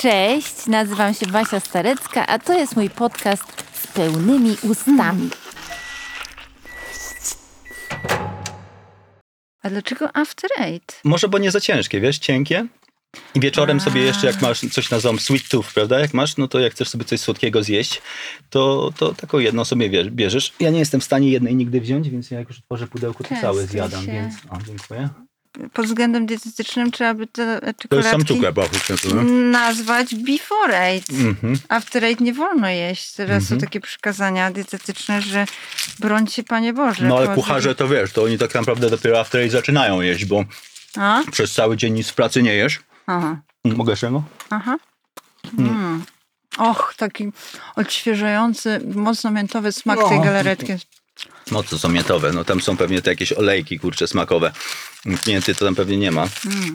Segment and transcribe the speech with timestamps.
[0.00, 3.42] Cześć, nazywam się Basia Starecka, a to jest mój podcast
[3.82, 5.30] z pełnymi ustami.
[9.62, 11.00] A dlaczego After Eight?
[11.04, 12.66] Może bo nie za ciężkie, wiesz, cienkie.
[13.34, 16.00] I wieczorem sobie jeszcze, jak masz coś na ząb, sweet tooth, prawda?
[16.00, 18.02] Jak masz, no to jak chcesz sobie coś słodkiego zjeść,
[18.50, 20.52] to, to taką jedną sobie bierzesz.
[20.60, 23.28] Ja nie jestem w stanie jednej nigdy wziąć, więc ja jak już otworzę pudełko, to
[23.28, 25.08] Często całe zjadam, się- więc o, dziękuję.
[25.72, 29.22] Pod względem dietetycznym trzeba by te To jest sam czekoladki no?
[29.50, 31.10] nazwać Before Eight.
[31.10, 31.58] Mhm.
[31.68, 33.12] After Eight nie wolno jeść.
[33.12, 35.46] Teraz są takie przykazania dietetyczne, że
[35.98, 37.04] brońcie Panie Boże.
[37.04, 40.44] No ale kucharze to wiesz, to oni tak naprawdę dopiero after eight zaczynają jeść, bo
[40.96, 41.22] A?
[41.32, 42.80] przez cały dzień nic w pracy nie jesz.
[43.06, 43.40] Aha.
[43.64, 44.22] Mogę jeszcze go?
[44.50, 44.76] Aha.
[45.58, 46.04] Mm.
[46.58, 47.32] Och, taki
[47.76, 50.24] odświeżający, mocno miętowy smak tej No.
[50.24, 50.72] galaretki.
[51.50, 54.52] No to są miętowe, no tam są pewnie te jakieś olejki, kurcze, smakowe.
[55.26, 56.28] Mięty to tam pewnie nie ma.
[56.46, 56.74] Mm.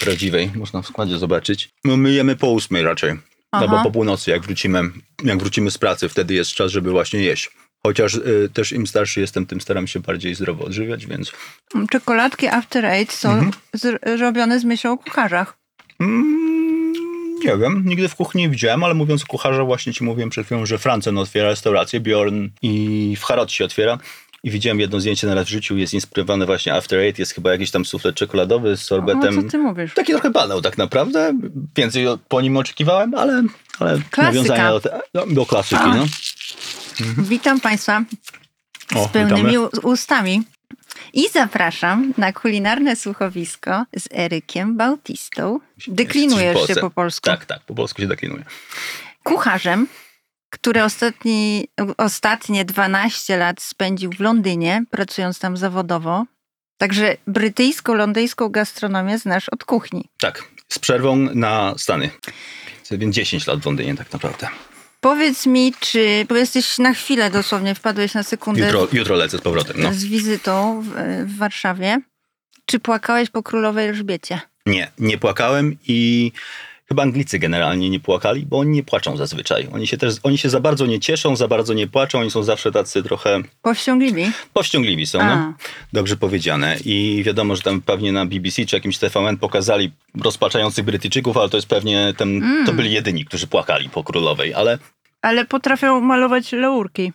[0.00, 1.68] Prawdziwej, można w składzie zobaczyć.
[1.84, 3.12] No my jemy po ósmej raczej.
[3.14, 3.20] No
[3.52, 3.68] Aha.
[3.68, 4.82] bo po północy, jak wrócimy,
[5.24, 7.50] jak wrócimy z pracy, wtedy jest czas, żeby właśnie jeść.
[7.86, 11.32] Chociaż y, też im starszy jestem, tym staram się bardziej zdrowo odżywiać, więc
[11.90, 13.52] Czekoladki After Eight są Mhm.
[13.72, 15.58] z, robione z myślą o kucharzach.
[16.00, 16.85] mm,
[17.44, 20.46] nie wiem, nigdy w kuchni nie widziałem, ale mówiąc o kucharze, właśnie ci mówiłem przed
[20.46, 23.98] chwilą, że Francen otwiera restaurację, Bjorn i w Harrod się otwiera.
[24.44, 27.50] I widziałem jedno zdjęcie na raz w życiu, jest inspirowane właśnie After Eight, jest chyba
[27.52, 29.42] jakiś tam suflet czekoladowy z O sorbetem.
[29.44, 29.94] co ty mówisz?
[29.94, 31.38] Taki trochę banał tak naprawdę.
[31.76, 33.42] Więcej o- po nim oczekiwałem, ale,
[33.78, 34.22] ale Klasyka.
[34.22, 35.82] nawiązania do, te, no, do klasyki.
[35.86, 36.06] No.
[37.18, 38.04] Witam Państwa
[38.94, 39.68] O, z pełnymi witamy.
[39.82, 40.42] ustami.
[41.12, 45.60] I zapraszam na kulinarne słuchowisko z Erykiem Bautistą.
[45.88, 47.24] Deklinujesz się po polsku.
[47.24, 48.44] Tak, tak, po polsku się deklinuje.
[49.24, 49.86] kucharzem,
[50.50, 56.24] który ostatni, ostatnie 12 lat spędził w Londynie, pracując tam zawodowo.
[56.78, 60.08] Także brytyjsko-londyjską gastronomię znasz od kuchni.
[60.18, 62.10] Tak, z przerwą na Stany.
[62.90, 64.48] Więc 10 lat w Londynie tak naprawdę.
[65.06, 69.40] Powiedz mi, czy, bo jesteś na chwilę dosłownie, wpadłeś na sekundę Jutro, jutro lecę z
[69.40, 69.76] powrotem.
[69.78, 69.92] No.
[69.94, 70.86] z wizytą w,
[71.26, 72.00] w Warszawie.
[72.64, 74.40] Czy płakałeś po królowej Elżbiecie?
[74.66, 76.32] Nie, nie płakałem i
[76.88, 79.68] chyba Anglicy generalnie nie płakali, bo oni nie płaczą zazwyczaj.
[79.72, 82.42] Oni się też, oni się za bardzo nie cieszą, za bardzo nie płaczą, oni są
[82.42, 84.30] zawsze tacy trochę Powściągliwi?
[84.52, 85.36] powściągliwi są, A.
[85.36, 85.54] no.
[85.92, 86.76] Dobrze powiedziane.
[86.84, 91.56] I wiadomo, że tam pewnie na BBC czy jakimś TVN pokazali rozpaczających Brytyjczyków, ale to
[91.56, 92.66] jest pewnie, ten, Mm.
[92.66, 94.78] to byli jedyni, którzy płakali po królowej, ale
[95.26, 97.12] Ale potrafią malować laurki.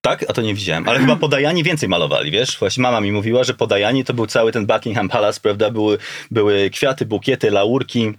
[0.00, 0.88] tak, a to nie widziałem.
[0.88, 2.58] Ale chyba podajani więcej malowali, wiesz?
[2.58, 5.70] Właśnie mama mi mówiła, że podajani to był cały ten Buckingham Palace, prawda?
[5.70, 5.98] Były,
[6.30, 8.12] były kwiaty, bukiety, laurki,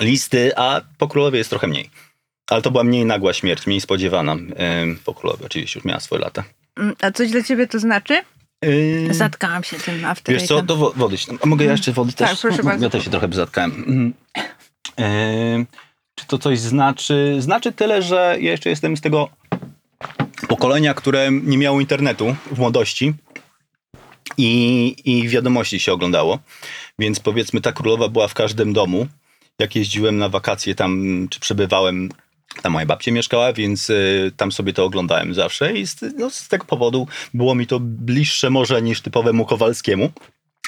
[0.00, 1.90] listy, a po królowej jest trochę mniej.
[2.50, 4.32] Ale to była mniej nagła śmierć, mniej spodziewana.
[4.82, 6.44] Ym, po królowej oczywiście już miała swoje lata.
[6.76, 8.14] Mm, A coś dla ciebie to znaczy?
[8.62, 11.16] Yy, Zatkałam się tym after Wiesz co, to wo- wody.
[11.44, 12.40] mogę ja jeszcze wody Tak, też?
[12.40, 12.84] proszę bardzo.
[12.84, 13.70] Ja też się trochę zatkałem.
[13.70, 14.12] Mhm.
[14.98, 15.66] Yy,
[16.22, 17.36] czy to coś znaczy?
[17.38, 19.28] Znaczy tyle, że ja jeszcze jestem z tego
[20.48, 23.14] pokolenia, które nie miało internetu w młodości
[24.38, 26.38] i, i wiadomości się oglądało.
[26.98, 29.06] Więc powiedzmy, ta królowa była w każdym domu.
[29.58, 32.08] Jak jeździłem na wakacje tam, czy przebywałem,
[32.62, 36.48] tam moja babcia mieszkała, więc y, tam sobie to oglądałem zawsze i z, no, z
[36.48, 40.12] tego powodu było mi to bliższe może niż typowemu Kowalskiemu.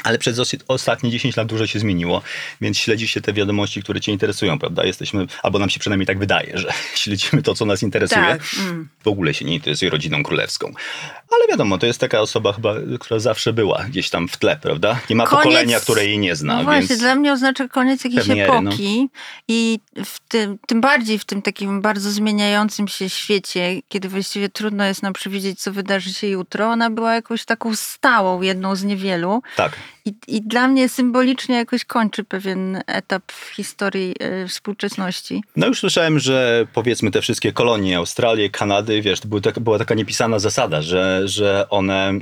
[0.05, 2.23] Ale przez os- ostatnie 10 lat dużo się zmieniło,
[2.61, 4.85] więc śledzi się te wiadomości, które cię interesują, prawda?
[4.85, 6.69] Jesteśmy, albo nam się przynajmniej tak wydaje, że
[7.03, 8.23] śledzimy to, co nas interesuje.
[8.27, 8.41] Tak.
[8.61, 8.89] Mm.
[9.05, 10.73] W ogóle się nie interesuje rodziną królewską.
[11.31, 15.01] Ale wiadomo, to jest taka osoba chyba, która zawsze była gdzieś tam w tle, prawda?
[15.11, 17.01] Nie ma Koniec- pokolenia, które jej nie zna, No właśnie, więc...
[17.01, 18.71] dla mnie oznacza koniec jakiejś Pewnej ery, no.
[18.71, 19.09] epoki
[19.49, 24.85] i w tym, tym bardziej w tym takim bardzo zmieniającym się świecie, kiedy właściwie trudno
[24.85, 29.43] jest nam przewidzieć, co wydarzy się jutro, ona była jakąś taką stałą, jedną z niewielu
[29.57, 29.73] Tak.
[30.05, 35.43] I, i dla mnie symbolicznie jakoś kończy pewien etap w historii e, współczesności.
[35.57, 39.79] No już słyszałem, że powiedzmy te wszystkie kolonie, Australię, Kanady, wiesz, to były tak, była
[39.79, 42.13] taka niepisana zasada, że, że one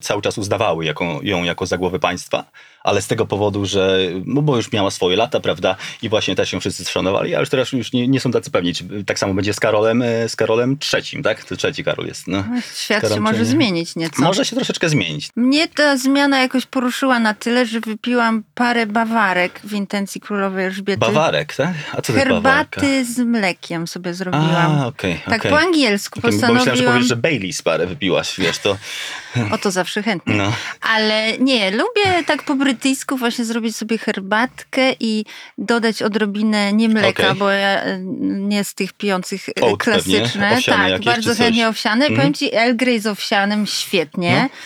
[0.00, 0.84] cały czas uznawały
[1.22, 2.44] ją jako za głowę państwa,
[2.84, 6.52] ale z tego powodu, że, no bo już miała swoje lata, prawda, i właśnie też
[6.52, 9.34] ją wszyscy szanowali, a już teraz już nie, nie są tacy pewni, czy tak samo
[9.34, 11.44] będzie z Karolem, e, z Karolem trzecim, tak?
[11.44, 12.44] To trzeci Karol jest, no.
[12.50, 14.22] No, Świat się Staram może się nie- zmienić nieco.
[14.22, 15.28] Może się troszeczkę zmienić.
[15.36, 20.98] Mnie ta zmiana jakoś poruszyła na tyle, że wypiłam parę bawarek w intencji królowej Elżbiety.
[21.00, 21.74] Bawarek, tak?
[21.92, 22.80] A co to bawarka?
[22.80, 24.80] Herbaty z mlekiem sobie zrobiłam.
[24.80, 25.50] A, okej, tak okej.
[25.50, 26.94] po angielsku Okej, Bo myślałem, że postanowiłam.
[26.94, 28.76] powiesz, że Baileys parę wypiłaś, wiesz, to...
[29.52, 30.34] O to zawsze chętnie.
[30.34, 30.52] No.
[30.80, 35.24] Ale nie, lubię tak po brytyjsku właśnie zrobić sobie herbatkę i
[35.58, 37.38] dodać odrobinę nie mleka, Okej.
[37.38, 40.58] bo ja e, nie z tych pijących e, Oat klasyczne.
[40.66, 42.04] tak, bardzo chętnie owsiane.
[42.06, 42.16] Mhm.
[42.16, 44.48] Powiem ci, El Grey z owsianym świetnie.
[44.52, 44.58] No.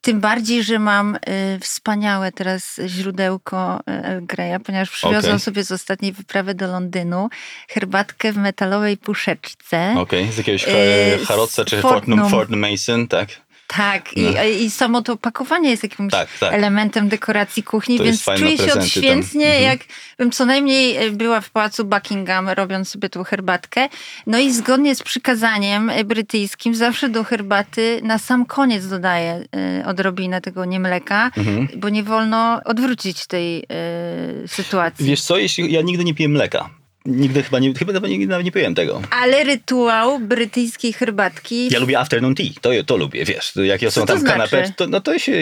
[0.00, 1.18] Tym bardziej, że mam y,
[1.60, 5.40] wspaniałe teraz źródełko y, El Greya, ponieważ przywiozłam Okej.
[5.40, 7.28] sobie z ostatniej wyprawy do Londynu
[7.68, 9.94] herbatkę w metalowej puszeczce.
[9.98, 12.18] Okej, z jakiegoś Yy, e, Harrodsa czy Fortnum.
[12.18, 13.28] Fortnum, Fortnum Mason, tak?
[13.66, 14.42] Tak, No.
[14.44, 16.52] i, i samo to opakowanie jest jakimś Tak, tak.
[16.54, 18.82] elementem dekoracji kuchni, To więc czuję się prezenty tam.
[18.82, 19.62] odświętnie, Mhm.
[19.64, 23.88] jakbym co najmniej e, była w pałacu Buckingham, robiąc sobie tą herbatkę.
[24.26, 29.44] No i zgodnie z przykazaniem e, brytyjskim, zawsze do herbaty na sam koniec dodaję
[29.80, 31.68] e, odrobinę tego nie mleka, Mhm.
[31.76, 35.06] bo nie wolno odwrócić tej e, sytuacji.
[35.06, 36.70] Wiesz co, jeśli ja nigdy nie piję mleka.
[37.06, 39.02] Nigdy chyba nie, chyba nigdy nawet nie piłem tego.
[39.10, 44.00] Ale rytuał brytyjskiej herbatki Ja lubię afternoon tea, to, to lubię, wiesz, jak ja Co
[44.00, 44.32] są tam znaczy?
[44.32, 45.32] kanapeczki, to, no to się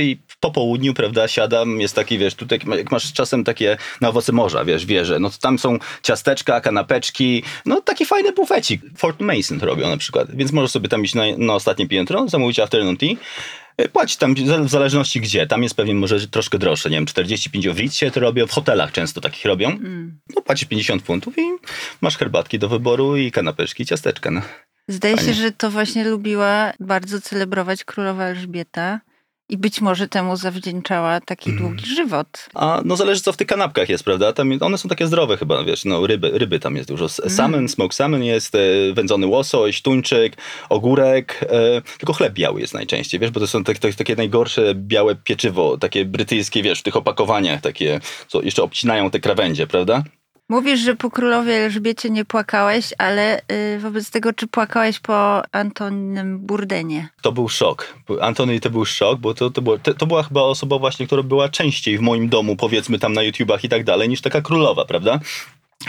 [0.40, 4.64] po południu, prawda, siadam, jest taki, wiesz, tutaj jak masz czasem takie na owoce morza,
[4.64, 8.82] wiesz, wieże, no to tam są ciasteczka, kanapeczki, no taki fajny bufecik.
[8.96, 12.58] Fort Mason robią na przykład, więc możesz sobie tam iść na, na ostatnie piętro, zamówić
[12.58, 13.14] afternoon tea,
[13.76, 14.34] e, Płacić tam
[14.64, 15.46] w zależności gdzie.
[15.46, 16.90] Tam jest pewnie może troszkę droższe.
[16.90, 18.46] Nie wiem, 45 w Ritzie to robią.
[18.46, 19.68] W hotelach często takich robią.
[19.68, 20.20] Mm.
[20.36, 21.42] No płacisz 50 funtów i
[22.00, 24.30] masz herbatki do wyboru i kanapeczki i ciasteczka.
[24.30, 24.40] No.
[24.88, 25.34] Zdaje Fajnie.
[25.34, 29.00] się, że to właśnie lubiła bardzo celebrować królowa Elżbieta
[29.48, 31.68] i być może temu zawdzięczała taki Mhm.
[31.68, 32.48] długi żywot.
[32.54, 34.32] A no zależy co w tych kanapkach jest, prawda?
[34.32, 37.06] Tam, one są takie zdrowe chyba, wiesz, no ryby, ryby tam jest dużo.
[37.18, 37.30] Mm.
[37.36, 38.58] Salmon, smoked salmon jest, e,
[38.94, 40.36] wędzony łosoś, tuńczyk,
[40.68, 44.74] ogórek, e, tylko chleb biały jest najczęściej, wiesz, bo to są tak, tak, takie najgorsze
[44.74, 50.02] białe pieczywo, takie brytyjskie, wiesz, w tych opakowaniach, takie, co jeszcze obcinają te krawędzie, prawda?
[50.48, 56.38] Mówisz, że po królowej Elżbiecie nie płakałeś, ale y, wobec tego, czy płakałeś po Antonym
[56.38, 57.08] Burdenie?
[57.22, 57.94] To był szok.
[58.20, 61.22] Antony to był szok, bo to, to, było, to, to była chyba osoba właśnie, która
[61.22, 64.84] była częściej w moim domu, powiedzmy tam na YouTubach i tak dalej, niż taka królowa,
[64.84, 65.20] prawda?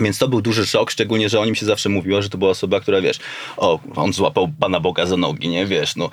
[0.01, 2.51] Więc to był duży szok, szczególnie, że o nim się zawsze mówiło, że to była
[2.51, 3.19] osoba, która, wiesz,
[3.57, 6.09] o, on złapał Pana Boga za nogi, nie, wiesz, no,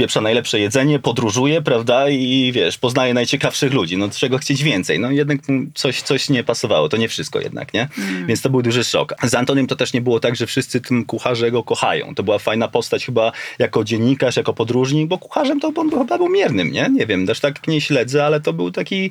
[0.00, 5.10] wpieprza najlepsze jedzenie, podróżuje, prawda, i wiesz, poznaje najciekawszych ludzi, no czego chcieć więcej, no
[5.10, 5.38] jednak
[5.74, 7.88] coś, coś nie pasowało, to nie wszystko jednak, nie?
[7.98, 8.26] Mm.
[8.26, 9.14] Więc to był duży szok.
[9.22, 12.14] Z Antonym to też nie było tak, że wszyscy tym kucharze go kochają.
[12.14, 16.28] To była fajna postać chyba jako dziennikarz, jako podróżnik, bo kucharzem to on chyba był
[16.28, 16.88] miernym, nie?
[16.92, 19.10] Nie wiem, też tak nie śledzę, ale to był taki...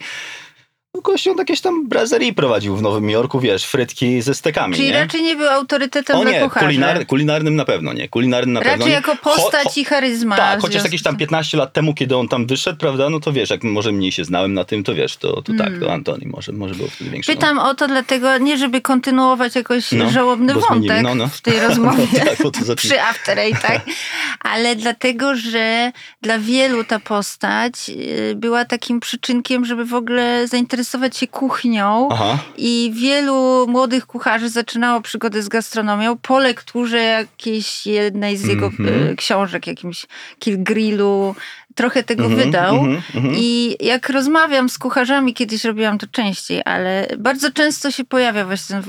[0.95, 4.87] No, gościu on jakieś tam brazerii prowadził w Nowym Jorku, wiesz, frytki ze stekami, Czyli
[4.87, 4.93] nie?
[4.93, 8.09] raczej nie był autorytetem o nie, kulinar, kulinarnym na pewno nie.
[8.09, 10.35] Kulinarnym na pewno Raczej jako postać cho- i charyzma.
[10.37, 11.19] tak, chociaż jakieś tam tym.
[11.19, 14.25] 15 lat temu, kiedy on tam wyszedł, prawda, no to wiesz, jak może mniej się
[14.25, 15.79] znałem na tym, to wiesz, to, to tak, Mm.
[15.79, 17.31] to Antoni może, może był wtedy większy.
[17.31, 17.35] no.
[17.35, 21.27] Pytam o to dlatego, nie żeby kontynuować jakoś No, żałobny wątek no, no.
[21.27, 22.07] w tej rozmowie.
[22.43, 23.81] No tak, przy After Eight, tak?
[24.53, 30.88] Ale dlatego, że dla wielu ta postać y, była takim przyczynkiem, żeby w ogóle zainteresować
[31.17, 32.09] się kuchnią.
[32.11, 32.37] Aha.
[32.57, 39.07] I wielu młodych kucharzy zaczynało przygodę z gastronomią po lekturze jakiejś jednej z jego Mhm.
[39.09, 40.05] y, książek, jakimś
[40.39, 41.35] Kill Grillu.
[41.79, 42.75] Trochę tego Mhm, wydał.
[42.75, 43.35] mhm, mhm.
[43.37, 48.75] I jak rozmawiam z kucharzami, kiedyś robiłam to częściej, ale bardzo często się pojawia właśnie
[48.81, 48.83] ten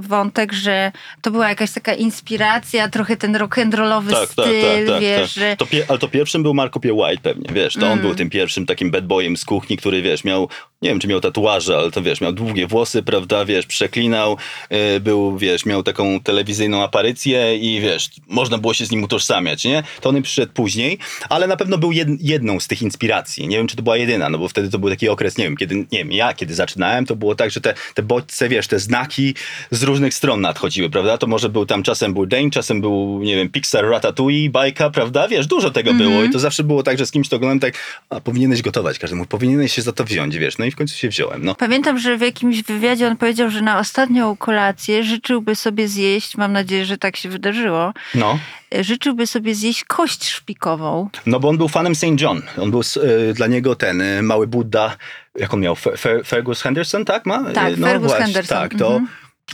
[0.00, 0.92] wątek, że
[1.22, 5.58] to była jakaś taka inspiracja, trochę ten rock'n'rollowy tak, tak, styl, tak, tak, wiesz, tak.
[5.58, 6.92] To ale to pierwszym był Marco P.
[6.92, 8.04] White pewnie, wiesz, to on Mm.
[8.04, 10.48] był tym pierwszym takim bad boyem z kuchni, który, wiesz, miał,
[10.82, 14.36] nie wiem, czy miał tatuaże, ale to, wiesz, miał długie włosy, prawda, wiesz, przeklinał,
[14.70, 19.64] yy, był, wiesz, miał taką telewizyjną aparycję i, wiesz, można było się z nim utożsamiać,
[19.64, 19.82] nie?
[20.00, 20.98] To on przyszedł później,
[21.28, 23.48] ale na pewno był jed, jedną z tych inspiracji.
[23.48, 25.56] Nie wiem, czy to była jedyna, no bo wtedy to był taki okres, nie wiem,
[25.56, 28.78] kiedy, nie wiem, ja kiedy zaczynałem, to było tak, że te, te bodźce, wiesz, te
[28.78, 29.34] znaki
[29.70, 31.18] z różnych stron nadchodziły, prawda?
[31.18, 35.28] To może był tam, czasem był Dane, czasem był, nie wiem, Pixar, Ratatouille, bajka, prawda?
[35.28, 36.10] Wiesz, dużo tego Mhm.
[36.10, 37.74] było i to zawsze było tak, że z kimś to oglądałem tak,
[38.10, 40.96] a powinieneś gotować, każdy mówi, powinieneś się za to wziąć, wiesz, no i w końcu
[40.96, 41.54] się wziąłem, no.
[41.54, 46.52] Pamiętam, że w jakimś wywiadzie on powiedział, że na ostatnią kolację życzyłby sobie zjeść, mam
[46.52, 48.38] nadzieję, że tak się wydarzyło, No,
[48.80, 51.08] życzyłby sobie zjeść kość szpikową.
[51.26, 52.06] no bo on był fanem St.
[52.20, 54.96] John, on był y, dla niego ten y, mały Buddha,
[55.38, 57.52] jak on miał, Fer, Fer, Fergus Henderson, tak ma?
[57.52, 59.08] Tak, Y, no Fergus właśnie, Henderson, Tak, to, mhm.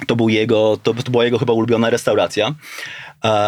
[0.06, 2.54] to był jego, to, to była jego chyba ulubiona restauracja.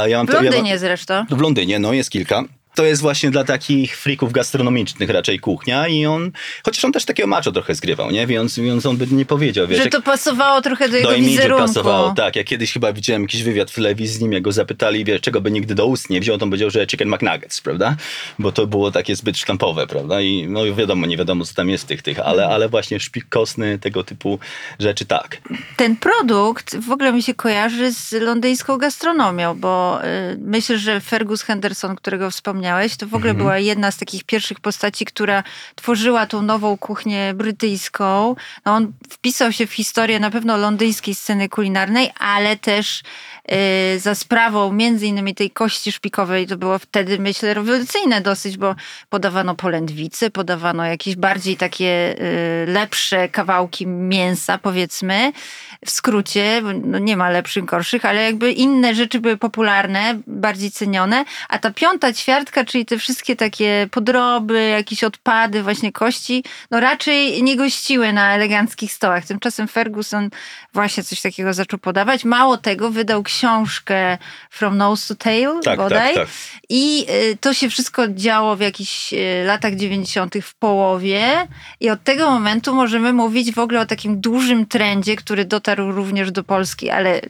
[0.06, 1.24] Ja W to- ja mam- Londynie zresztą.
[1.30, 2.42] W Londynie, no jest kilka.
[2.80, 6.30] To jest właśnie dla takich frików gastronomicznych raczej kuchnia i on,
[6.64, 8.26] chociaż on też takiego macho trochę zgrywał, nie?
[8.26, 11.66] Więc, więc on by nie powiedział, wiesz, Że to pasowało trochę do jego do wizerunku.
[11.66, 12.37] pasowało, tak.
[12.37, 15.40] Ja kiedyś chyba widziałem jakiś wywiad w telewizji z nim, jak go zapytali, wiesz, czego
[15.40, 17.96] by nigdy do ust nie wziął, to on powiedział, że chicken McNuggets, prawda?
[18.38, 20.20] Bo to było takie zbyt sztampowe, prawda?
[20.20, 23.28] I no wiadomo, nie wiadomo, co tam jest w tych, tych, ale, ale właśnie szpik
[23.28, 24.38] kostny, tego typu
[24.78, 25.37] rzeczy, tak.
[25.76, 31.42] Ten produkt w ogóle mi się kojarzy z londyńską gastronomią, bo y, myślę, że Fergus
[31.42, 33.36] Henderson, którego wspomniałeś, wspomniałeś, to w ogóle Mhm.
[33.36, 35.42] była jedna z takich pierwszych postaci, która
[35.74, 38.36] tworzyła tą nową kuchnię brytyjską.
[38.64, 43.02] No on wpisał się w historię na pewno londyńskiej sceny kulinarnej, ale też
[43.99, 48.75] za sprawą między innymi tej kości szpikowej, to było wtedy myślę rewolucyjne dosyć, bo
[49.09, 55.33] podawano polędwice, podawano jakieś bardziej takie y, lepsze kawałki mięsa powiedzmy,
[55.87, 61.25] w skrócie, no nie ma lepszych, gorszych, ale jakby inne rzeczy były popularne, bardziej cenione,
[61.49, 67.42] a ta piąta ćwiartka, czyli te wszystkie takie podroby, jakieś odpady, właśnie kości, no raczej
[67.42, 69.26] nie gościły na eleganckich stołach.
[69.26, 70.30] Tymczasem Ferguson
[70.73, 72.25] właśnie coś takiego zaczął podawać.
[72.25, 73.39] Mało tego, wydał książkę
[74.50, 76.14] From Nose to Tail Tak, bodaj.
[76.14, 76.35] tak, tak.
[76.68, 80.35] I y, to się wszystko działo w jakichś y, latach 90.
[80.42, 81.49] w połowie.
[81.80, 86.32] I od tego momentu możemy mówić w ogóle o takim dużym trendzie, który dotarł również
[86.32, 87.20] do Polski, ale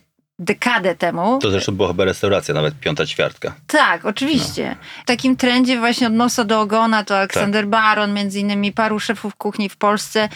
[0.40, 1.38] dekadę temu.
[1.42, 3.52] To zresztą była chyba restauracja, nawet piąta ćwiartka.
[3.66, 4.76] Tak, oczywiście.
[5.02, 9.36] W takim trendzie właśnie od nosa do ogona to Aleksander Baron, między innymi paru szefów
[9.36, 10.28] kuchni w Polsce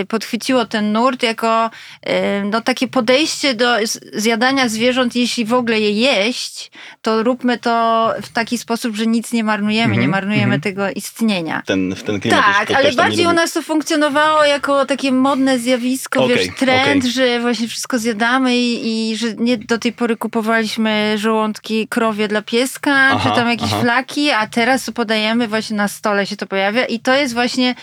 [0.00, 1.70] y, podchwyciło ten nurt jako
[2.06, 2.10] y,
[2.44, 3.76] no, takie podejście do
[4.12, 6.70] zjadania zwierząt, jeśli w ogóle je jeść,
[7.02, 10.60] to róbmy to w taki sposób, że nic nie marnujemy, Mhm, nie marnujemy mhm.
[10.60, 11.62] tego istnienia.
[11.66, 15.58] Ten, w ten klimat Tak, ale też bardziej u nas to funkcjonowało jako takie modne
[15.58, 17.12] zjawisko, Okej, wiesz, trend, okej.
[17.12, 22.42] że właśnie wszystko zjadamy i, i że nie do tej pory kupowaliśmy żołądki krowie dla
[22.42, 23.80] pieska, Aha, czy tam jakieś aha.
[23.82, 27.74] flaki, a teraz podajemy właśnie na stole się to pojawia i to jest właśnie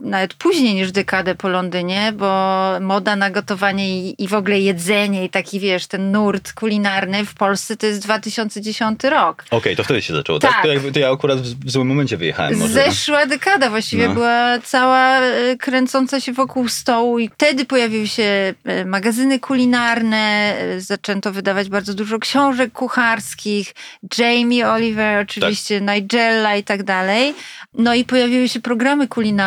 [0.00, 5.24] nawet później niż dekadę po Londynie, bo moda na gotowanie i, i w ogóle jedzenie
[5.24, 9.44] i taki, wiesz, ten nurt kulinarny w Polsce to jest 2010 rok.
[9.50, 10.50] Okej, to wtedy się zaczęło, tak?
[10.52, 10.62] Tak.
[10.62, 12.72] To, jakby, to ja akurat w, w złym momencie wyjechałem może.
[12.72, 14.14] Zeszła dekada właściwie No.
[14.14, 20.80] była cała e, kręcąca się wokół stołu i wtedy pojawiły się e, magazyny kulinarne, e,
[20.80, 23.74] zaczęto wydawać bardzo dużo książek kucharskich,
[24.18, 25.94] Jamie Oliver oczywiście, Tak.
[25.96, 27.34] Nigella i tak dalej.
[27.74, 29.45] No i pojawiły się programy kulinarne,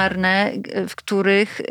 [0.58, 1.62] g- w których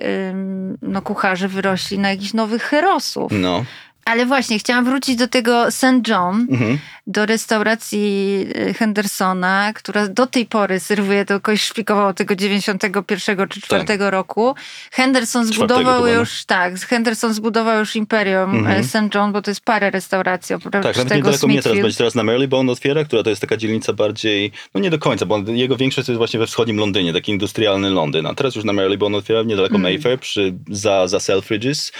[0.82, 3.32] no, kucharze wyrośli na jakichś nowych herosów.
[3.34, 3.64] No.
[4.08, 6.08] Ale właśnie, chciałam wrócić do tego St.
[6.08, 6.78] John, Mhm.
[7.06, 13.60] do restauracji y, Hendersona, która do tej pory serwuje to kość szpikową tego 91 czy
[13.60, 14.54] 4 roku.
[14.92, 15.54] Henderson Tak.
[15.54, 16.08] Zbudował no.
[16.08, 18.84] już, tak, Henderson zbudował już imperium Mhm.
[18.84, 19.14] St.
[19.14, 22.14] John, bo to jest parę restauracji oprócz Tak, nawet tego niedaleko mnie teraz będzie teraz
[22.14, 25.56] na Marylebone otwiera, która to jest taka dzielnica bardziej, no nie do końca, bo on-
[25.56, 28.26] jego większość to jest właśnie we wschodnim Londynie, taki industrialny Londyn.
[28.26, 29.82] A teraz już na Marylebone otwiera niedaleko Mm.
[29.82, 31.92] Mayfair, przy, za, za Selfridges.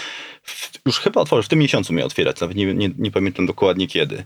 [0.87, 4.25] Już chyba otworzył, w tym miesiącu miał otwierać, nawet nie, nie, nie pamiętam dokładnie kiedy.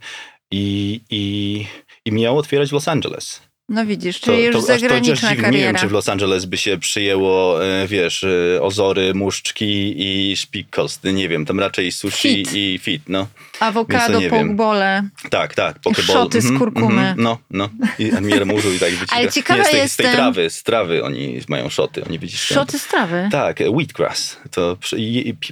[0.50, 1.66] I, i,
[2.04, 3.51] I miał otwierać w Los Angeles.
[3.72, 5.78] No widzisz, To, czyli już to, aż to zagraniczna dziwnie, nie wiem, kariera.
[5.78, 11.12] czy w Los Angeles by się przyjęło, e, wiesz, e, ozory, muszczki i szpik kostny,
[11.12, 12.52] nie wiem, tam raczej sushi Fit.
[12.54, 13.26] i fit, no.
[13.60, 15.02] Awokado, pokebole.
[15.30, 15.78] Tak, tak.
[15.78, 16.06] Pokeball.
[16.16, 17.14] szoty z kurkumy.
[17.18, 17.68] no, no.
[17.98, 19.16] I admiral morzu i tak wyciska.
[19.16, 22.18] Ale ciekawa nie, z tej, z jestem- tej trawy, z trawy oni mają szoty, oni
[22.18, 22.60] wyciskają.
[22.60, 23.28] Szoty z trawy.
[23.32, 24.36] Tak, wheatgrass.
[24.50, 24.76] To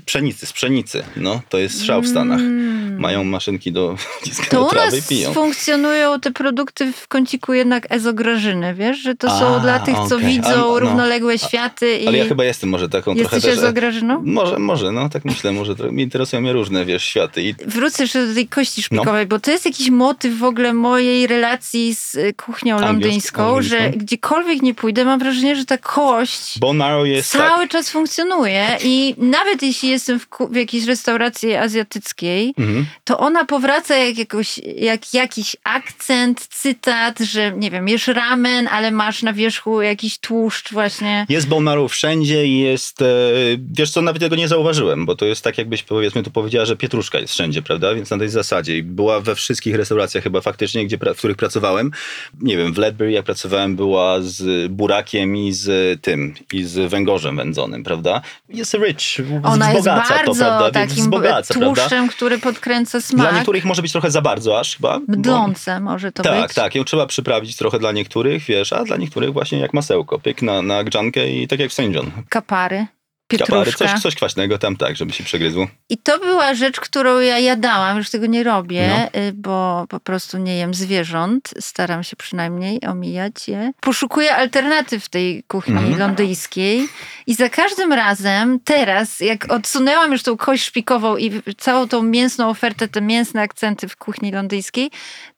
[0.06, 1.02] pszenicy, z pszenicy.
[1.16, 2.40] No, to jest strzał w Stanach.
[2.40, 3.00] Mm.
[3.00, 5.32] Mają maszynki do wciskania To u trawy i nas piją.
[5.34, 10.16] funkcjonują te produkty w kąciku jednak ezograżyny, wiesz, że to są A, dla tych, co
[10.16, 10.28] okej.
[10.28, 10.78] widzą A, no.
[10.80, 13.58] równoległe światy i Ale ja chyba jestem może taką trochę jesteś też...
[13.58, 14.22] e, ezograżyną?
[14.24, 18.02] Może, może, no tak myślę, może trochę, mnie interesują mnie różne, wiesz, światy i Wrócę
[18.02, 18.84] jeszcze do tej kości No.
[19.02, 23.62] szpikowej, bo to jest jakiś motyw w ogóle mojej relacji z y, kuchnią londyńską, angielską?
[23.76, 26.58] że gdziekolwiek nie pójdę, mam wrażenie, że ta kość
[27.04, 27.70] jest cały tak.
[27.70, 32.86] czas funkcjonuje i nawet jeśli jestem w, w jakiejś restauracji azjatyckiej, Mhm.
[33.04, 38.90] to ona powraca jak, jakoś, jak jakiś akcent, cytat, że nie wiem, jesz ramen, ale
[38.90, 41.26] masz na wierzchu jakiś tłuszcz właśnie.
[41.28, 43.06] Jest bone wszędzie i jest, e,
[43.72, 46.76] wiesz co, nawet tego nie zauważyłem, bo to jest tak jakbyś powiedzmy tu powiedziała, że
[46.76, 47.94] pietruszka jest wszędzie, prawda?
[47.94, 51.90] Więc na tej zasadzie I była we wszystkich restauracjach chyba faktycznie, gdzie, w których pracowałem.
[52.40, 57.36] Nie wiem, w Ledbury jak pracowałem była z burakiem i z tym, i z węgorzem
[57.36, 58.20] wędzonym, prawda?
[58.48, 60.70] Jest rich, Ona jest wzbogaca bardzo to, prawda?
[60.70, 61.80] Takim wzbogaca, prawda?
[61.80, 63.34] tłuszczem, który podkręca Dla smak.
[63.34, 64.98] niektórych może być trochę za bardzo aż chyba.
[65.08, 66.54] bo- Mdlące może to tak, być.
[66.54, 70.42] tak, ją trzeba przyprawić trochę dla niektórych, wiesz, a dla niektórych właśnie jak masełko, pyk
[70.42, 71.92] na, na grzankę i tak jak w St.
[71.92, 72.10] John.
[72.28, 72.86] Kapary,
[73.38, 75.66] Kapary, coś, coś kwaśnego tam tak, żeby się przegryzło.
[75.88, 79.20] I to była rzecz, którą ja jadałam, już tego nie robię, No.
[79.20, 81.54] y, bo po prostu nie jem zwierząt.
[81.60, 83.72] Staram się przynajmniej omijać je.
[83.80, 86.88] Poszukuję alternatyw tej kuchni londyńskiej
[87.26, 92.48] i za każdym razem teraz, jak odsunęłam już tą kość szpikową i całą tą mięsną
[92.48, 94.90] ofertę, te mięsne akcenty w kuchni londyńskiej,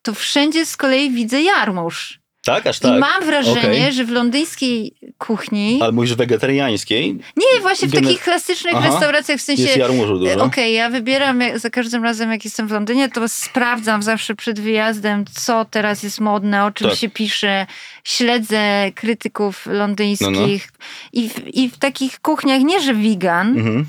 [0.03, 2.22] to wszędzie z kolei widzę jarmuż.
[2.45, 2.97] Tak, aż tak.
[2.97, 3.93] I mam wrażenie, Okej.
[3.93, 7.19] że w londyńskiej kuchni, Ale mówisz wegetariańskiej?
[7.37, 8.87] nie właśnie w takich klasycznych Aha.
[8.91, 10.45] restauracjach, w sensie Jest jarmużu dużo.
[10.45, 15.25] Okej, ja wybieram za każdym razem, jak jestem w Londynie, to sprawdzam zawsze przed wyjazdem,
[15.33, 16.99] co teraz jest modne, o czym Tak.
[16.99, 17.67] się pisze.
[18.05, 20.69] Śledzę krytyków londyńskich.
[21.13, 23.87] I, w, I w takich kuchniach, nie że vegan, Mhm.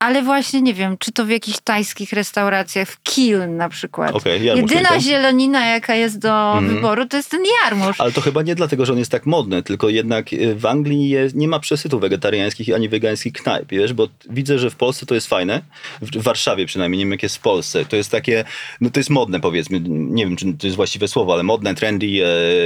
[0.00, 4.12] Ale właśnie nie wiem, czy to w jakichś tajskich restauracjach, w Kiln na przykład.
[4.42, 6.74] Jarmuż Jedyna zielonina, jaka jest do Mhm.
[6.74, 8.00] wyboru, to jest ten jarmuż.
[8.00, 11.08] Ale to chyba nie dlatego, że on jest tak modny, tylko jednak y, w Anglii
[11.08, 15.14] jest, nie ma przesytu wegetariańskich ani wegańskich knajp, wiesz, bo widzę, że w Polsce to
[15.14, 15.62] jest fajne,
[16.02, 18.44] w Warszawie przynajmniej, nie wiem jak jest w Polsce, to jest takie,
[18.80, 22.06] no to jest modne powiedzmy, nie wiem czy to jest właściwe słowo, ale modne, trendy,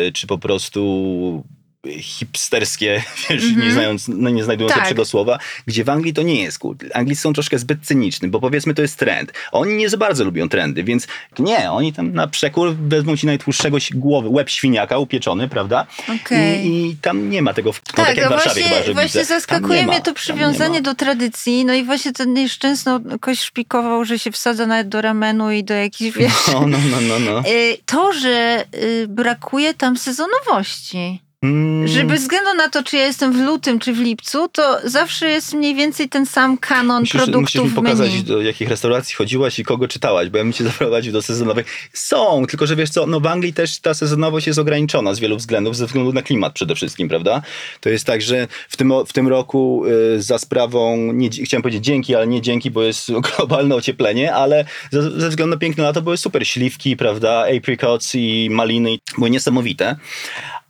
[0.08, 1.44] e, czy po prostu
[2.00, 3.72] hipsterskie, wiesz, nie, Mhm.
[3.72, 4.82] znając, no nie znajdując Tak.
[4.82, 6.76] lepszego słowa, gdzie w Anglii to nie jest cool.
[6.94, 9.32] Anglicy są troszkę zbyt cyniczni, bo powiedzmy to jest trend.
[9.52, 11.06] Oni nie za bardzo lubią trendy, więc
[11.38, 15.86] nie, oni tam na przekór wezmą ci najtłustszego si- głowy, łeb świniaka upieczony, prawda?
[16.24, 16.66] Okej.
[16.66, 18.86] I, I tam nie ma tego, w, no, Tak, tak jak w Warszawie właśnie, chyba,
[18.86, 19.34] że właśnie widzę.
[19.34, 21.64] Zaskakuje ma, mnie to przywiązanie do tradycji.
[21.64, 25.74] No i właśnie ten nieszczęsno ktoś szpikował, że się wsadza nawet do ramenu i do
[25.74, 26.32] jakichś, wiesz...
[26.52, 27.18] No, no, no, no.
[27.18, 27.42] no.
[27.50, 31.20] Y, To, że y, brakuje tam sezonowości.
[31.44, 34.78] Mm, Że bez względu na to, czy ja jestem w lutym, czy w lipcu, to
[34.84, 38.24] zawsze jest mniej więcej ten sam kanon Musisz, musisz produktów mi w pokazać, menu.
[38.24, 41.66] do jakich restauracji chodziłaś i kogo czytałaś, bo ja bym cię zaprowadził do sezonowych.
[41.92, 45.36] Są, tylko że wiesz co, no w Anglii też ta sezonowość jest ograniczona z wielu
[45.36, 47.42] względów, ze względu na klimat przede wszystkim, prawda?
[47.80, 49.84] To jest tak, że w tym, w tym roku
[50.16, 54.64] y, za sprawą, nie, chciałem powiedzieć dzięki, ale nie dzięki, bo jest globalne ocieplenie, ale
[54.90, 59.96] ze, ze względu na piękne lato były super śliwki, prawda, apricots i maliny, były niesamowite.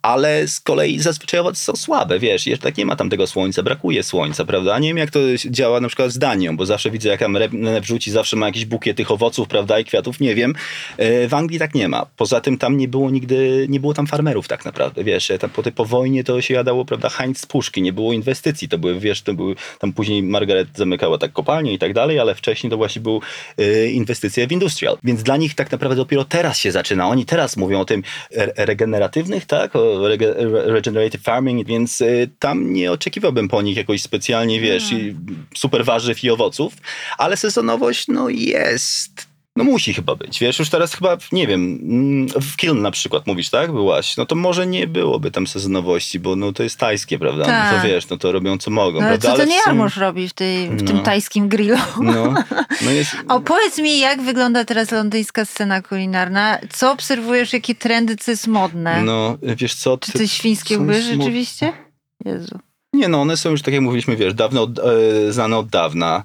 [0.04, 3.62] Ale z kolei zazwyczaj owoce są słabe, wiesz, jeszcze tak nie ma tam tego słońca,
[3.62, 4.78] brakuje słońca, prawda?
[4.78, 5.20] Nie wiem, jak to
[5.50, 7.36] działa na przykład z Danią, bo zawsze widzę, jak tam
[7.80, 10.54] wrzuci, zawsze ma jakiś bukiet tych owoców, prawda, i kwiatów, nie wiem.
[10.96, 12.06] E, W Anglii tak nie ma.
[12.16, 15.62] Poza tym tam nie było nigdy, nie było tam farmerów tak naprawdę, wiesz, tam po
[15.62, 19.00] tej po wojnie to się jadało, prawda, Heinz z puszki, nie było inwestycji, to były,
[19.00, 22.76] wiesz, to były, tam później Margaret zamykała tak kopalnie i tak dalej, ale wcześniej to
[22.76, 23.20] właśnie były
[23.58, 24.98] e, inwestycje w industrial.
[25.04, 27.08] Więc dla nich tak naprawdę dopiero teraz się zaczyna.
[27.08, 28.02] Oni teraz mówią o tym
[28.36, 32.06] re- regeneratywnych, tak, o rege, re- regenerative farming, więc e,
[32.38, 35.16] tam nie oczekiwałbym po nich jakoś specjalnie, wiesz, i
[35.54, 36.74] super warzyw i owoców,
[37.18, 39.33] ale sezonowość, no jest.
[39.56, 43.26] No musi chyba być, wiesz, już teraz chyba, nie wiem, mm, w Kiln na przykład
[43.26, 47.18] mówisz, tak, byłaś, no to może nie byłoby tam sezonowości, bo no to jest tajskie,
[47.18, 47.82] prawda, no Tak.
[47.82, 49.96] to wiesz, no to robią co mogą, No, ale prawda, co ten w sumie- jarmuż
[49.96, 51.02] robi w, tej, w tym No.
[51.02, 51.76] tajskim grillu?
[52.00, 52.34] No,
[52.84, 53.16] no jest...
[53.28, 56.58] Opowiedz mi, jak wygląda teraz londyńska scena kulinarna?
[56.72, 59.02] Co obserwujesz, jakie trendy, co jest modne?
[59.02, 61.72] No, wiesz co, Czy ty, coś świńskie są łby rzeczywiście?
[62.24, 62.58] Jezu.
[62.92, 64.82] Nie, no one są już, tak jak mówiliśmy, wiesz, dawno od, e,
[65.32, 66.24] znane od dawna.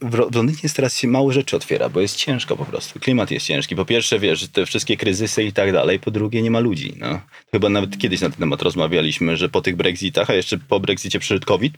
[0.00, 3.00] W, Londynie jest teraz się mało rzeczy otwiera, bo jest ciężko po prostu.
[3.00, 3.76] Klimat jest ciężki.
[3.76, 6.00] Po pierwsze, wiesz, te wszystkie kryzysy i tak dalej.
[6.00, 6.94] Po drugie, nie ma ludzi.
[6.96, 7.20] No.
[7.50, 11.18] Chyba nawet kiedyś na ten temat rozmawialiśmy, że po tych Brexitach, a jeszcze po Brexicie
[11.18, 11.74] przyszedł COVID,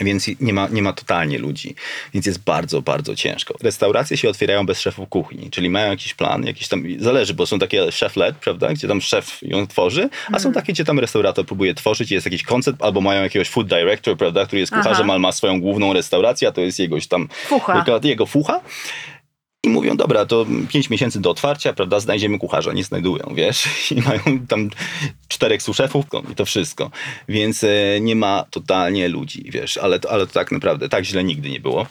[0.00, 1.74] więc nie ma, nie ma totalnie ludzi.
[2.14, 3.54] Więc jest bardzo, bardzo ciężko.
[3.62, 7.58] Restauracje się otwierają bez szefów kuchni, czyli mają jakiś plan, jakiś tam, zależy, bo są
[7.58, 11.74] takie chef-led, prawda, gdzie tam szef ją tworzy, a są takie, gdzie tam restaurator próbuje
[11.74, 14.82] tworzyć, jest jakiś koncept, albo mają jakiegoś food director, prawda, który jest Aha.
[14.82, 17.84] kucharzem, ale ma swoją główną restaurację, a to jest jegoś tam, Fucha.
[18.02, 18.60] jego fucha.
[19.64, 22.72] I mówią, dobra, to 5 miesięcy do otwarcia, prawda, znajdziemy kucharza.
[22.72, 23.68] Nie znajdują, wiesz.
[23.96, 24.70] I mają tam
[25.28, 26.90] czterech suszefów i to wszystko.
[27.28, 29.76] Więc e, nie ma totalnie ludzi, wiesz.
[29.76, 31.86] Ale to, ale to tak naprawdę, tak źle nigdy nie było.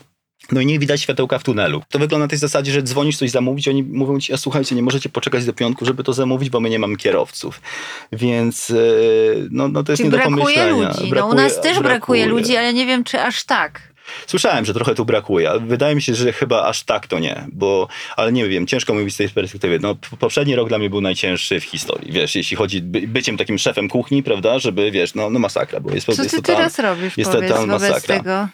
[0.52, 1.84] No i nie widać światełka w tunelu.
[1.90, 4.82] To wygląda na tej zasadzie, że dzwonisz coś zamówić, oni mówią ci, a słuchajcie, nie
[4.82, 7.62] możecie poczekać do piątku, żeby to zamówić, bo my nie mamy kierowców.
[8.12, 8.76] Więc e,
[9.52, 10.88] no, no to jest Czyli nie do brakuje pomyślenia.
[10.88, 11.12] ludzi.
[11.16, 13.93] no, u nas też brakuje ludzi, ale nie wiem, czy aż tak.
[14.28, 17.46] Słyszałem, że trochę tu brakuje, ale wydaje mi się, że chyba aż tak to nie,
[17.52, 19.80] bo, ale nie wiem, ciężko mówić z tej perspektywy.
[19.82, 23.58] No, poprzedni rok dla mnie był najcięższy w historii, wiesz, jeśli chodzi by, byciem takim
[23.58, 26.80] szefem kuchni, prawda, żeby, wiesz, no, no masakra, bo jest, Co jest ty total- teraz
[26.80, 28.18] robisz, jest powiedz, wobec masakra.
[28.18, 28.48] tego?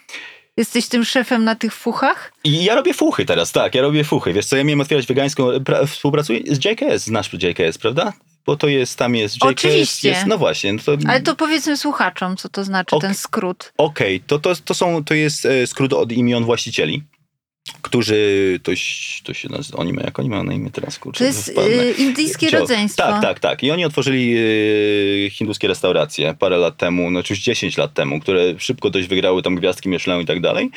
[0.57, 2.33] Jesteś tym szefem na tych fuchach?
[2.43, 4.33] I ja robię fuchy teraz, tak, ja robię fuchy.
[4.33, 8.13] Wiesz co, ja miałem otwierać wegańską, pra, współpracuję z JKS, znasz JKS, prawda?
[8.49, 10.09] Bo to jest, tam jest JKS, Oczywiście.
[10.09, 10.73] jest, no właśnie.
[10.73, 13.01] No to, Ale to powiedzmy słuchaczom, co to znaczy Ok.
[13.01, 13.73] ten skrót.
[13.77, 17.03] Okej, to, to, to, są, to jest e, skrót od imion właścicieli,
[17.81, 18.71] którzy, to,
[19.23, 21.71] to się nazywa, oni mają, jak oni mają na imię teraz, kurczę, To jest wpadnę.
[21.83, 23.03] y, indyjskie Cio- rodzeństwo.
[23.03, 23.63] Tak, tak, tak.
[23.63, 24.35] I oni otworzyli
[25.25, 29.41] e, hinduskie restauracje parę lat temu, no już 10 lat temu, które szybko dość wygrały
[29.43, 30.69] tam gwiazdki Michelin i tak dalej,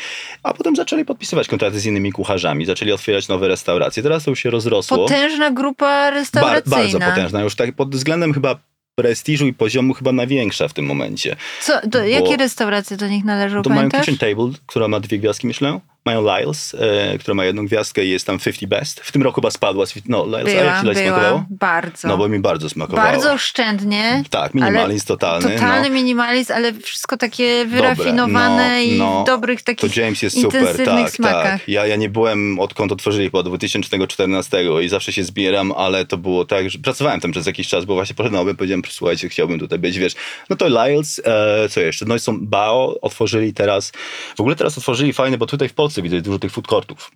[0.42, 4.02] a potem zaczęli podpisywać kontrakty z innymi kucharzami, zaczęli otwierać nowe restauracje.
[4.02, 4.96] Teraz to już się rozrosło.
[4.98, 6.76] Potężna grupa Bar- restauracyjna.
[6.76, 7.40] bardzo potężna.
[7.42, 8.58] Już tak pod względem chyba
[8.94, 11.36] prestiżu i poziomu chyba największa w tym momencie.
[11.62, 13.90] Co, do, jakie restauracje do nich należą, To mają?
[13.90, 15.80] Kitchen Table, która ma dwie gwiazdki Michelin.
[16.04, 19.00] Mają Lyles, e, która ma jedną gwiazdkę i jest tam 50 best.
[19.00, 19.84] W tym roku chyba spadła.
[20.08, 21.44] No, Lyles, a jak Była, ci Lyles była, smakowało?
[21.50, 22.08] bardzo.
[22.08, 23.08] No bo mi bardzo smakowało.
[23.08, 24.24] bardzo oszczędnie.
[24.30, 25.50] Tak, minimalizm totalny.
[25.50, 25.94] Totalny no.
[25.94, 29.22] minimalizm, ale wszystko takie wyrafinowane no, i no.
[29.22, 31.42] w dobrych To takich James jest super, tak, smakach.
[31.42, 31.68] tak.
[31.68, 36.44] Ja, ja nie byłem odkąd otworzyli chyba 2014 i zawsze się zbieram, ale to było
[36.44, 39.98] tak, że pracowałem tam przez jakiś czas, bo właśnie poszedłem, powiedziałem, słuchajcie, chciałbym tutaj być,
[39.98, 40.14] wiesz.
[40.50, 42.04] No to Lyles, e, co jeszcze?
[42.04, 43.92] No i są Bao, otworzyli teraz,
[44.36, 47.10] w ogóle teraz otworzyli fajne, bo tutaj w Polsce widać dużo tych food courtów.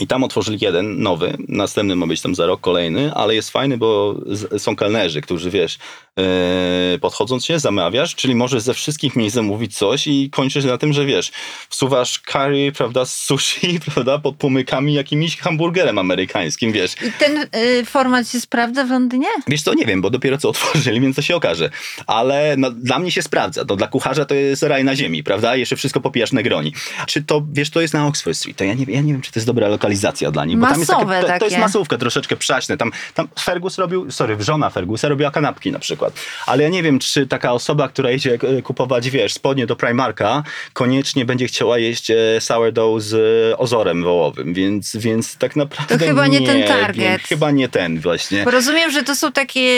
[0.00, 3.78] I tam otworzyli jeden, nowy, następny ma być tam za rok, kolejny, ale jest fajny,
[3.78, 5.78] bo z, są kelnerzy, którzy, wiesz,
[6.18, 10.92] e, podchodząc się, zamawiasz, czyli możesz ze wszystkich miejsc zamówić coś i kończysz na tym,
[10.92, 11.32] że wiesz,
[11.68, 16.94] wsuwasz curry, prawda, z sushi, prawda, pod pomykami jakimś hamburgerem amerykańskim, wiesz.
[17.06, 19.28] I ten y, format się sprawdza w Londynie?
[19.46, 21.70] Wiesz co, nie wiem, bo dopiero co otworzyli, więc to się okaże.
[22.06, 23.64] Ale no, dla mnie się sprawdza.
[23.64, 25.56] To dla kucharza to jest raj na ziemi, prawda?
[25.56, 26.72] Jeszcze wszystko popijasz Negroni.
[27.06, 28.56] Czy to, wiesz, to jest na Oxford Street.
[28.56, 30.58] To ja nie, ja nie wiem, czy to jest dobra lokalizacja dla nich.
[30.58, 31.66] Bo tam jest Masowe takie, to, to jest takie.
[31.66, 32.76] masówka troszeczkę przaśne.
[32.76, 36.12] Tam, tam Fergus robił, sorry, żona Fergusa robiła kanapki na przykład.
[36.46, 40.42] Ale ja nie wiem, czy taka osoba, która idzie e, kupować, wiesz, spodnie do Primarka,
[40.72, 44.54] koniecznie będzie chciała jeść e, sourdough z e, ozorem wołowym.
[44.54, 46.68] Więc, więc tak naprawdę To chyba nie ten wiem.
[46.68, 47.22] target.
[47.22, 48.44] Chyba nie ten właśnie.
[48.44, 49.68] Bo rozumiem, że to są takie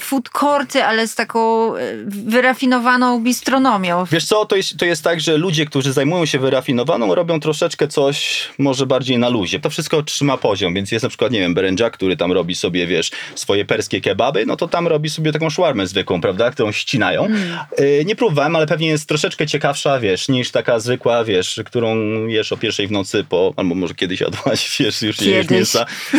[0.00, 1.72] food courty, ale z taką
[2.06, 4.04] wyrafinowaną bistronomią.
[4.12, 7.88] Wiesz co, to jest, to jest tak, że ludzie, którzy zajmują się wyrafinowaną, robią troszeczkę
[7.88, 9.60] coś może bardziej na luzie.
[9.60, 12.86] To wszystko trzyma poziom, więc jest na przykład, nie wiem, Berenjak, który tam robi sobie,
[12.86, 17.28] wiesz, swoje perskie kebaby, no to tam robi sobie taką szwarmę zwykłą, prawda, którą ścinają.
[17.80, 21.96] Y, nie próbowałem, ale pewnie jest troszeczkę ciekawsza, wiesz, niż taka zwykła, wiesz, którą
[22.26, 25.86] jesz o pierwszej w nocy po, albo może kiedyś jadłaś, wiesz, już nie jesz mięsa.
[26.14, 26.18] Y,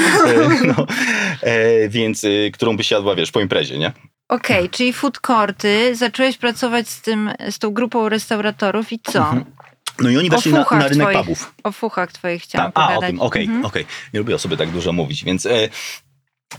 [0.67, 0.87] no,
[1.41, 3.91] e, więc, y, którą byś jadła, wiesz, po imprezie, nie?
[4.29, 9.35] Okej, czyli food courty, zacząłeś pracować z tym, z tą grupą restauratorów i co?
[10.01, 11.19] No i oni weszli na, na rynek twoich.
[11.19, 11.53] pubów.
[11.63, 13.65] O fuchach twoich chciałam Tak, a, o tym, okej, Mhm.
[13.65, 13.85] okej.
[14.13, 15.45] Nie lubię o sobie tak dużo mówić, więc...
[15.45, 15.69] E,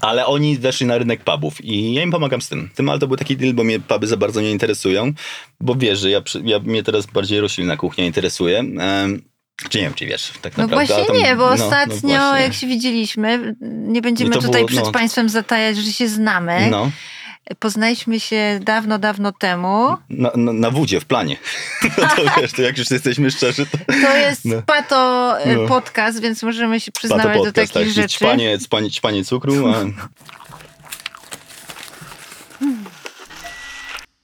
[0.00, 2.70] ale oni weszli na rynek pubów i ja im pomagam z tym.
[2.74, 5.12] Tym, ale to był taki deal, bo mnie puby za bardzo nie interesują,
[5.60, 8.58] bo wiesz, że ja, ja mnie teraz bardziej roślinna kuchnia interesuje.
[8.58, 9.22] Em,
[9.70, 10.86] czy nie wiem, czy wiesz, tak No naprawdę.
[10.94, 12.42] właśnie a tam- nie, bo no, no ostatnio właśnie.
[12.42, 14.92] jak się widzieliśmy, nie będziemy to tutaj było, przed no.
[14.92, 16.68] Państwem zatajać, że się znamy.
[16.70, 16.90] No,
[17.58, 19.96] Poznaliśmy się dawno, dawno temu.
[20.10, 21.36] na, na, na wódzie, w planie.
[21.98, 23.78] No to wiesz, to jak już jesteśmy szczerzy, to...
[23.86, 24.62] To jest No.
[24.66, 25.68] pato e, No.
[25.68, 28.16] podcast, więc możemy się przyznawać do podcast, takich tak, rzeczy.
[28.16, 29.84] Ćpanie, ćpanie, ćpanie cukru, a...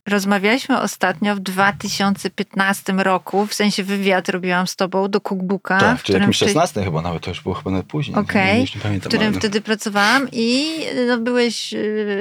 [0.06, 6.02] Rozmawialiśmy ostatnio w 2015 roku, w sensie wywiad robiłam z tobą do cookbooka, Tak, w
[6.02, 8.16] którym jakimś wtedy- 16 chyba nawet, to już było chyba nawet później.
[8.16, 10.66] Okej, Już nie w którym ale- wtedy pracowałam i
[11.08, 11.78] no, byłeś e,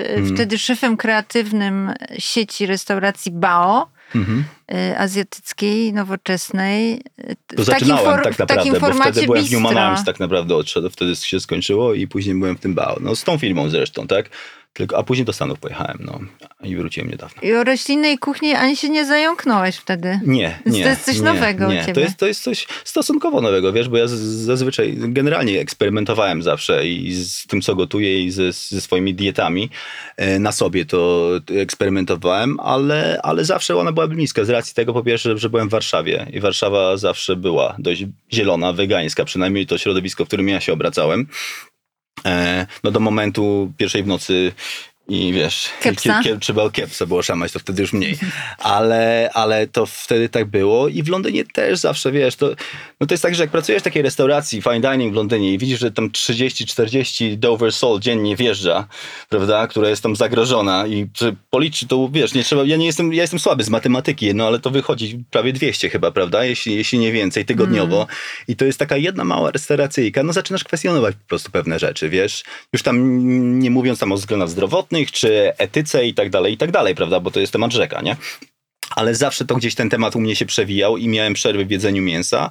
[0.09, 0.35] Mhm.
[0.35, 3.95] wtedy szefem kreatywnym sieci restauracji Bao.
[4.15, 4.43] Mhm.
[4.71, 7.01] e, azjatyckiej, nowoczesnej.
[7.17, 9.59] To w takim, zaczynałem for, tak w naprawdę, takim bo formacie wtedy byłem w bistro.
[9.61, 12.97] Newman Arms tak naprawdę odszedł, wtedy się skończyło i później byłem w tym BAO.
[13.01, 14.29] No z tą firmą zresztą, tak?
[14.75, 16.19] Tylko, a później do Stanów pojechałem, no
[16.63, 17.41] i wróciłem niedawno.
[17.41, 20.19] I o roślinnej kuchni ani się nie zająknąłeś wtedy.
[20.25, 20.83] Nie, nie.
[20.83, 21.79] to jest coś nie, nowego u nie.
[21.81, 21.93] ciebie.
[21.93, 26.87] To jest, to jest coś stosunkowo nowego, wiesz, bo ja z- zazwyczaj generalnie eksperymentowałem zawsze
[26.87, 29.69] i z tym, co gotuję i ze, ze swoimi dietami
[30.17, 35.03] e, na sobie to eksperymentowałem, ale, ale zawsze ona była bliska z racji tego po
[35.03, 40.25] pierwsze, że byłem w Warszawie i Warszawa zawsze była dość zielona, wegańska, przynajmniej to środowisko,
[40.25, 41.27] w którym ja się obracałem.
[42.25, 44.51] E, no do momentu pierwszej w nocy
[45.07, 46.21] i wiesz, Kepsa?
[46.23, 48.17] kie- kie- trzeba kiepsa było szamać, to wtedy już mniej.
[48.57, 52.49] Ale, ale to wtedy tak było i w Londynie też zawsze, wiesz, to,
[52.99, 55.57] no to jest tak, że jak pracujesz w takiej restauracji fine dining w Londynie i
[55.57, 58.87] widzisz, że tam 30-40 Dover Soul dziennie wjeżdża,
[59.29, 63.13] prawda, która jest tam zagrożona i czy policzy, to wiesz, nie trzeba, ja nie jestem,
[63.13, 66.99] ja jestem słaby z matematyki, no ale to wychodzi prawie 200 chyba, prawda, jeśli, jeśli
[66.99, 68.07] nie więcej, tygodniowo
[68.47, 72.43] i to jest taka jedna mała restauracyjka, no zaczynasz kwestionować po prostu pewne rzeczy, wiesz,
[72.73, 73.19] już tam
[73.59, 77.19] nie mówiąc tam o względach zdrowotnych, czy etyce i tak dalej, i tak dalej, prawda,
[77.19, 78.15] bo to jest temat rzeka, nie?
[78.95, 82.01] Ale zawsze to gdzieś ten temat u mnie się przewijał i miałem przerwy w jedzeniu
[82.03, 82.49] mięsa.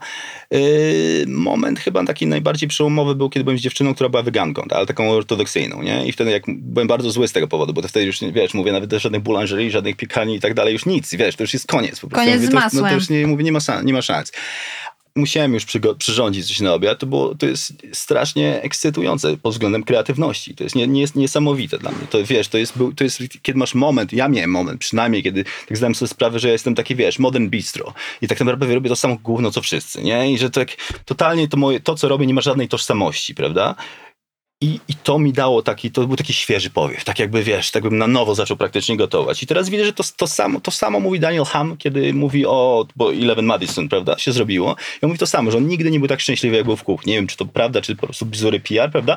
[0.50, 4.72] Yy, moment chyba taki najbardziej przełomowy był, kiedy byłem z dziewczyną, która była weganką, tak,
[4.72, 6.06] ale taką ortodoksyjną, nie?
[6.06, 8.54] I wtedy jak byłem bardzo zły z tego powodu, bo to wtedy już, nie- wiesz,
[8.54, 11.66] mówię, nawet żadnych boulangerii, żadnych piekarni i tak dalej, już nic, wiesz, to już jest
[11.66, 12.00] koniec.
[12.00, 12.26] Po prostu.
[12.26, 12.94] Koniec mówię, z to, już- No, to masłem.
[13.00, 14.32] już nie, mówię, nie ma, nie ma szans
[15.16, 15.66] musiałem już
[15.98, 20.54] przyrządzić coś na obiad, to, było, to jest strasznie ekscytujące pod względem kreatywności.
[20.54, 22.06] To jest, nie, nie jest niesamowite dla mnie.
[22.10, 25.44] To wiesz, to jest, był- to jest, kiedy masz moment, ja miałem moment przynajmniej, kiedy
[25.68, 28.88] tak zdałem sobie sprawę, że ja jestem taki, wiesz, modern bistro i tak naprawdę robię
[28.88, 30.32] to samo gówno, co wszyscy, nie?
[30.32, 30.68] I że tak
[31.04, 33.74] totalnie to moje, to, co robię, nie ma żadnej tożsamości, prawda?
[34.64, 37.82] I, I to mi dało taki, to był taki świeży powiew, tak jakby wiesz, tak
[37.82, 39.42] bym na nowo zaczął praktycznie gotować.
[39.42, 42.86] I teraz widzę, że to, to, samo, to samo mówi Daniel Ham, kiedy mówi o,
[42.96, 44.76] bo Eleven Madison, prawda, się zrobiło.
[45.02, 46.82] I on mówi to samo, że on nigdy nie był tak szczęśliwy, jak był w
[46.82, 47.12] kuchni.
[47.12, 49.16] Nie wiem, czy to prawda, czy po prostu bzdury PR, prawda,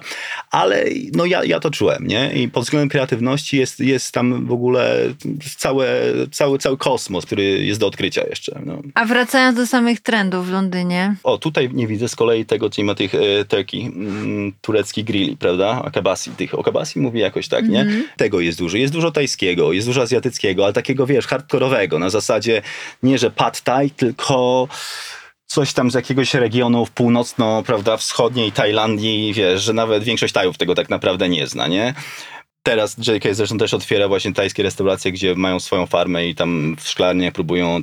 [0.52, 2.32] ale no ja, ja to czułem, nie?
[2.34, 5.14] I pod względem kreatywności jest, jest tam w ogóle
[5.58, 5.88] całe,
[6.32, 8.62] cały, cały kosmos, który jest do odkrycia jeszcze.
[8.66, 8.82] No.
[8.94, 11.16] A wracając do samych trendów w Londynie.
[11.24, 15.04] O, tutaj nie widzę z kolei tego, co nie ma tych e, turkey, mm, turecki
[15.04, 15.82] grilli, prawda?
[15.86, 17.86] Akabasi, tych okabasi mówi jakoś tak, nie?
[18.18, 18.78] Tego jest dużo.
[18.78, 22.62] Jest dużo tajskiego, jest dużo azjatyckiego, ale takiego, wiesz, hardkorowego, na zasadzie
[23.04, 24.68] nie, że pad thai, tylko
[25.46, 30.58] coś tam z jakiegoś regionu w północno, prawda, wschodniej Tajlandii, wiesz, że nawet większość Tajów
[30.58, 31.94] tego tak naprawdę nie zna, nie?
[32.64, 36.88] Teraz JK zresztą też otwiera właśnie tajskie restauracje, gdzie mają swoją farmę i tam w
[36.88, 37.80] szklarniach próbują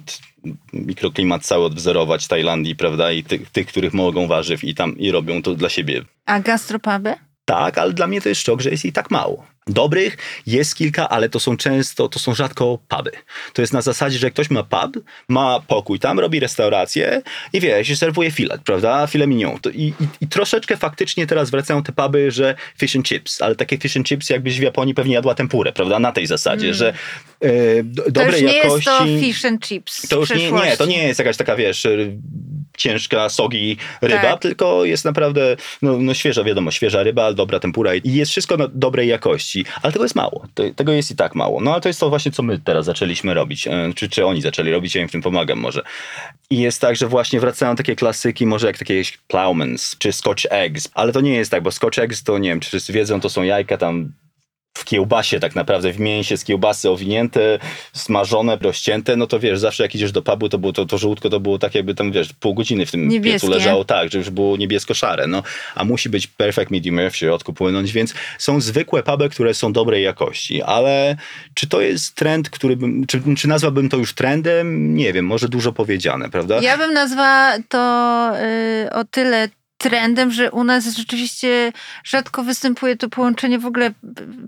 [0.72, 5.42] mikroklimat cały odwzorować Tajlandii, prawda, i tych, tych, których mogą warzyw i tam i robią
[5.42, 6.02] to dla siebie.
[6.26, 7.14] A gastropuby?
[7.44, 9.46] Tak, ale dla mnie to jest szok, że jest i tak mało.
[9.66, 13.10] Dobrych jest kilka, ale to są często, to są rzadko puby.
[13.52, 17.88] To jest na zasadzie, że ktoś ma pub, ma pokój tam, robi restaurację i wiesz,
[17.90, 19.06] i serwuje filet, prawda?
[19.06, 19.58] Filet mignon.
[19.58, 23.56] To i, i, I troszeczkę faktycznie teraz wracają te puby, że fish and chips, ale
[23.56, 25.98] takie fish and chips jakbyś w Japonii pewnie jadła tempurę, prawda?
[25.98, 26.94] Na tej zasadzie, że
[27.40, 28.90] e, d- To dobrej już nie jakości...
[28.90, 31.86] jest to fish and chips To już nie, nie, to nie jest jakaś taka, wiesz,
[32.76, 34.40] ciężka, sogi ryba, Tak.
[34.40, 38.68] tylko jest naprawdę no, no świeża, wiadomo, świeża ryba, dobra tempura i jest wszystko na
[38.68, 40.46] dobrej jakości, ale tego jest mało.
[40.76, 41.60] Tego jest i tak mało.
[41.60, 44.42] No ale to jest to właśnie, co my teraz zaczęliśmy robić, e, czy, czy oni
[44.42, 45.82] zaczęli robić, ja im w tym pomagam może.
[46.50, 50.88] I jest tak, że właśnie wracają takie klasyki, może jak takie Plowmans, czy Scotch Eggs,
[50.94, 53.30] ale to nie jest tak, bo Scotch Eggs to, nie wiem, czy wszyscy wiedzą, to
[53.30, 54.12] są jajka tam
[54.78, 57.58] w kiełbasie tak naprawdę, w mięsie z kiełbasy owinięte,
[57.92, 61.30] smażone, rozcięte, no to wiesz, zawsze jak idziesz do pubu, to było to, to żółtko,
[61.30, 63.32] to było tak jakby tam, wiesz, pół godziny w tym Niebieskie.
[63.32, 65.42] piecu leżało, tak, że już było niebiesko-szare, no,
[65.74, 69.72] a musi być perfect medium rare w środku płynąć, więc są zwykłe puby, które są
[69.72, 71.16] dobrej jakości, ale
[71.54, 74.94] czy to jest trend, który bym, czy, czy nazwałbym to już trendem?
[74.94, 76.60] Nie wiem, może dużo powiedziane, prawda?
[76.60, 78.32] Ja bym nazwała to
[78.86, 81.72] y, o tyle trendem, że u nas rzeczywiście
[82.04, 83.90] rzadko występuje to połączenie w ogóle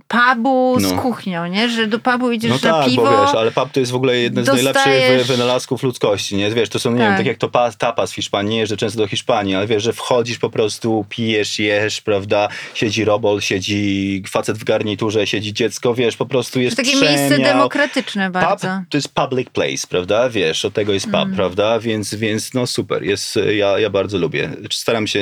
[0.08, 1.02] pubu z No.
[1.02, 1.68] kuchnią, nie?
[1.68, 3.02] Że do pubu idziesz No na tak, piwo.
[3.02, 6.50] bo wiesz, ale pub to jest w ogóle jeden z najlepszych dostajesz- wynalazków ludzkości, nie?
[6.50, 7.16] Wiesz, to są, nie wiem, Tak.
[7.16, 9.92] tak jak to pa, tapas w Hiszpanii, nie jeżdżę często do Hiszpanii, ale wiesz, że
[9.92, 16.16] wchodzisz po prostu, pijesz, jesz, prawda, siedzi robol, siedzi facet w garniturze, siedzi dziecko, wiesz,
[16.16, 17.52] po prostu jest Takie miejsce przemiał.
[17.52, 18.68] demokratyczne bardzo.
[18.68, 20.28] Pub to jest public place, prawda?
[20.30, 21.36] Wiesz, od tego jest pub, Mm.
[21.36, 21.78] prawda?
[21.80, 24.50] Więc, więc no super, jest, ja, ja bardzo lubię.
[24.72, 25.15] Staram się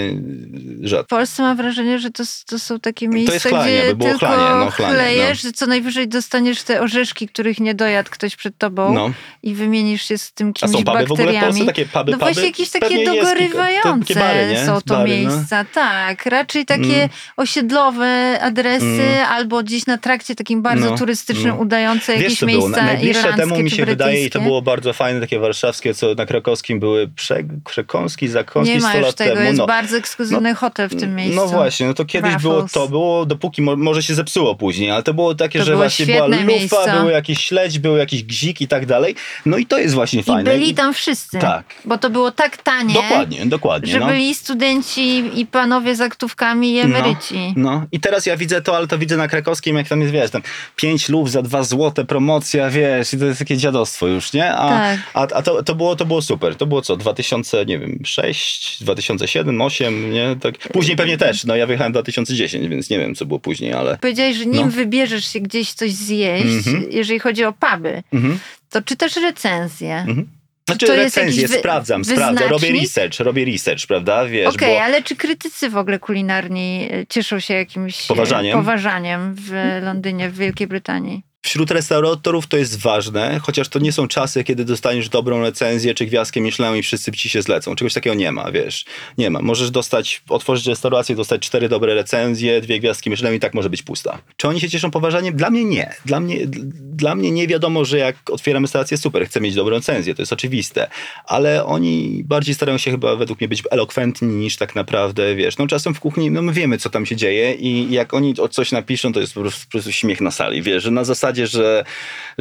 [0.82, 1.04] rzadko.
[1.04, 4.10] W Polsce mam wrażenie, że to, to są takie miejsca, jest chlanie, gdzie by było
[4.10, 8.36] tylko chlanie, no, chlanie, chlejesz, że co najwyżej dostaniesz te orzeszki, których nie dojadł ktoś
[8.36, 9.10] przed tobą No.
[9.42, 11.46] i wymienisz się z tym A kimś są puby w ogóle w bakteriami.
[11.46, 11.64] Polsce?
[11.66, 12.18] Takie puby, no puby?
[12.18, 15.30] właśnie jakieś takie dogorywające bary, są to Bary, no.
[15.36, 15.64] miejsca.
[15.74, 17.08] Tak, raczej takie Mm.
[17.36, 21.56] osiedlowe adresy albo gdzieś na trakcie takim bardzo No, turystycznym no.
[21.56, 22.68] udające Wiesz, jakieś co było?
[22.68, 26.26] miejsca Najbliższe temu mi się wydaje i to było bardzo fajne, takie warszawskie, co na
[26.26, 29.52] krakowskim były prze, przekąski, zakąski Nie ma 100 już lat tego, temu.
[29.52, 29.66] no.
[29.84, 31.36] Bardzo ekskluzywny hotel w tym miejscu.
[31.36, 32.42] No właśnie, no to kiedyś Raffles.
[32.42, 35.70] było to, było dopóki, mo- może się zepsuło później, ale to było takie, To że
[35.72, 36.92] było właśnie była lufa, miejsce.
[37.00, 39.14] były jakieś śledź, był jakiś gzik i tak dalej.
[39.46, 40.50] No i to jest właśnie I fajne.
[40.50, 41.38] byli tam wszyscy.
[41.38, 41.64] Tak.
[41.84, 42.94] Bo to było tak tanie.
[42.94, 43.92] Dokładnie, dokładnie.
[43.92, 44.06] Że no.
[44.06, 47.52] byli studenci i panowie z aktówkami i emeryci.
[47.56, 50.30] No i teraz ja widzę to, ale to widzę na krakowskim, jak tam jest, wiesz,
[50.30, 50.42] tam
[50.76, 54.52] 5 lub za 2 złote promocja, wiesz, i to jest takie dziadostwo już, nie?
[54.54, 54.98] A, Tak.
[55.14, 56.56] a, a to, to, było, to było super.
[56.56, 60.36] To było co, 2000, nie wiem, 6, 2007, 8, nie?
[60.40, 60.58] Tak.
[60.58, 63.98] Później pewnie też, no ja wyjechałem w 2010, więc nie wiem, co było później, ale...
[64.00, 64.70] Powiedziałeś, że nim No.
[64.70, 66.84] wybierzesz się gdzieś coś zjeść, Mhm.
[66.90, 68.38] jeżeli chodzi o puby, Mhm.
[68.70, 69.94] to czytasz recenzję.
[69.96, 70.28] Mhm.
[70.68, 72.82] Znaczy To jest recenzję, jakiś wy- sprawdzam, sprawdzam, robię wyznacznik?
[72.82, 74.82] research, robię research, prawda, wiesz, Okej, bo...
[74.82, 78.58] ale czy krytycy w ogóle kulinarni e, cieszą się jakimś e, Poważaniem?
[78.58, 81.22] poważaniem w Londynie, w Wielkiej Brytanii?
[81.44, 86.06] Wśród restauratorów to jest ważne, chociaż to nie są czasy, kiedy dostaniesz dobrą recenzję czy
[86.06, 87.74] gwiazdkę Michelin i wszyscy ci się zlecą.
[87.74, 88.84] Czegoś takiego nie ma, wiesz.
[89.18, 89.42] Nie ma.
[89.42, 93.82] Możesz dostać, otworzyć restaurację, dostać cztery dobre recenzje, dwie gwiazdki Michelin i tak może być
[93.82, 94.18] pusta.
[94.36, 95.36] Czy oni się cieszą poważaniem?
[95.36, 95.94] Dla mnie nie.
[96.06, 96.38] Dla mnie,
[96.80, 100.32] dla mnie nie wiadomo, że jak otwieram restaurację, super, chcę mieć dobrą recenzję, to jest
[100.32, 100.90] oczywiste.
[101.24, 105.58] Ale oni bardziej starają się chyba według mnie być elokwentni niż tak naprawdę, wiesz.
[105.58, 108.72] No czasem w kuchni, no my wiemy, co tam się dzieje i jak oni coś
[108.72, 111.84] napiszą, to jest po prostu, po prostu śmiech na sali, wiesz, że na zasadzie, że...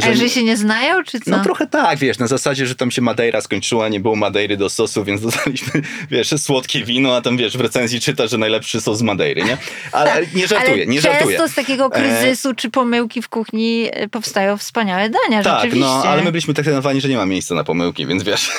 [0.01, 1.31] A że się nie znają, czy co?
[1.31, 4.69] No trochę tak, wiesz, na zasadzie, że tam się Madeira skończyła, nie było Madeiry do
[4.69, 8.97] sosu, więc dostaliśmy, wiesz, słodkie wino, a tam, wiesz, w recenzji czyta, że najlepszy sos
[8.97, 9.57] z Madeiry, nie?
[9.91, 11.43] Ale nie żartuję, Ale nie często żartuję.
[11.43, 15.79] E, z takiego kryzysu czy pomyłki w kuchni e, powstają wspaniałe dania, Tak, rzeczywiście.
[15.85, 18.51] no, ale my byliśmy tak trenowani, że nie ma miejsca na pomyłki, więc wiesz.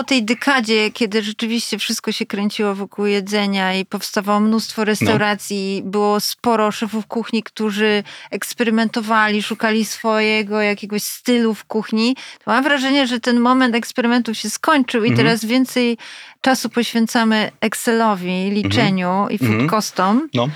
[0.00, 5.90] po tej dekadzie, kiedy rzeczywiście wszystko się kręciło wokół jedzenia i powstawało mnóstwo restauracji, no.
[5.90, 13.06] było sporo szefów kuchni, którzy eksperymentowali, szukali swojego jakiegoś stylu w kuchni, to mam wrażenie,
[13.06, 15.26] że ten moment eksperymentów się skończył i mhm.
[15.26, 15.98] teraz więcej
[16.40, 19.30] czasu poświęcamy Excelowi, liczeniu mhm.
[19.30, 19.68] i food mhm.
[19.68, 20.28] costom.
[20.34, 20.48] No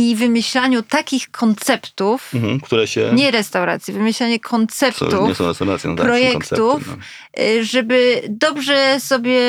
[0.00, 3.10] i wymyślaniu takich konceptów, mhm, które się...
[3.14, 6.96] Nie restauracji, wymyślanie konceptów, nie są restauracją, tak, projektów, no.
[7.42, 9.40] Y, żeby dobrze sobie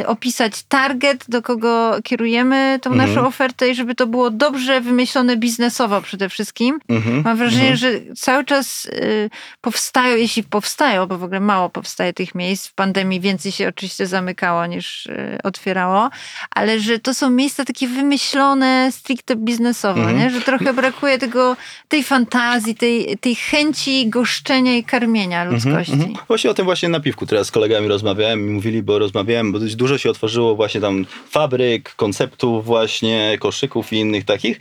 [0.00, 3.08] y, opisać target, do kogo kierujemy tą mhm.
[3.08, 6.78] naszą ofertę i żeby to było dobrze wymyślone biznesowo przede wszystkim.
[6.88, 7.22] Mhm.
[7.24, 7.76] Mam wrażenie, mhm.
[7.76, 9.30] że cały czas y,
[9.60, 14.06] powstają, jeśli powstają, bo w ogóle mało powstaje tych miejsc, w pandemii więcej się oczywiście
[14.06, 15.08] zamykało niż
[15.44, 16.10] otwierało,
[16.50, 20.18] ale że to są miejsca takie wymyślone stricte biznesowo mhm.
[20.18, 20.30] nie?
[20.30, 21.56] że trochę brakuje tego,
[21.88, 25.92] tej fantazji, tej, tej chęci goszczenia i karmienia mhm, ludzkości.
[25.92, 26.14] Mhm.
[26.28, 29.58] Właśnie o tym właśnie na piwku teraz z kolegami rozmawiałem i mówili, bo rozmawiałem, bo
[29.58, 34.60] dość dużo się otworzyło właśnie tam fabryk, konceptów właśnie, koszyków i innych takich.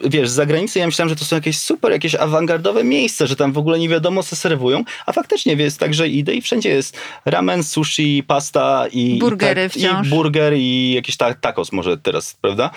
[0.00, 3.52] Wiesz, z zagranicy ja myślałem, że to są jakieś super, jakieś awangardowe miejsca, że tam
[3.52, 6.98] w ogóle nie wiadomo co serwują, a faktycznie jest tak, że idę i wszędzie jest
[7.24, 9.18] ramen, sushi, pasta i...
[9.18, 10.06] Burgery i, tak, wciąż.
[10.06, 12.70] I burger i jakiś ta, tacos może teraz, prawda?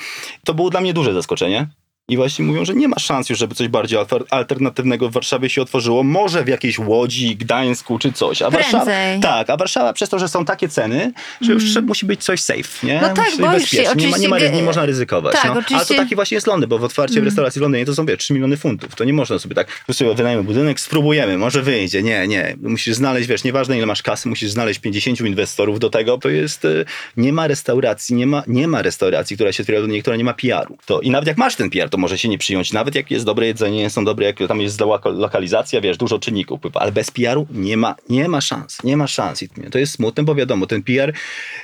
[0.43, 1.67] To było dla mnie duże zaskoczenie.
[2.09, 5.61] I właśnie mówią, że nie ma szans już, żeby coś bardziej alternatywnego w Warszawie się
[5.61, 6.03] otworzyło.
[6.03, 8.41] Może w jakiejś Łodzi, Gdańsku czy coś.
[8.41, 8.91] A Warszawa,
[9.21, 11.85] tak, a Warszawa przez to, że są takie ceny, że już mm.
[11.85, 13.01] musi być coś safe, nie?
[13.01, 15.33] No tak, musi boisz się, nie, ma, nie, ma, nie można ryzykować.
[15.33, 15.51] Tak, no.
[15.51, 15.75] oczywiście.
[15.75, 17.23] Ale to taki właśnie jest Londyn, bo w otwarcie mm.
[17.23, 18.95] w restauracji w Londynie to są, wie, 3 miliony funtów.
[18.95, 22.03] To nie można sobie tak, sobie wynajmy budynek, spróbujemy, może wyjdzie.
[22.03, 22.55] Nie, nie.
[22.61, 26.17] Musisz znaleźć, wiesz, nieważne ile masz kasy, musisz znaleźć 50 inwestorów do tego.
[26.17, 26.85] To jest, y,
[27.17, 30.23] nie ma restauracji, nie ma, nie ma restauracji, która się otwiera do niej, która nie
[30.23, 30.77] ma PR-u.
[30.85, 33.25] To, I nawet jak masz ten PR, to może się nie przyjąć nawet jak jest
[33.25, 37.11] dobre jedzenie, są dobre, jak tam jest zła lokalizacja, wiesz, dużo czynników wpływa, ale bez
[37.11, 39.43] PR-u nie ma, nie ma szans, nie ma szans.
[39.43, 41.13] I to jest smutne, bo wiadomo, ten PR,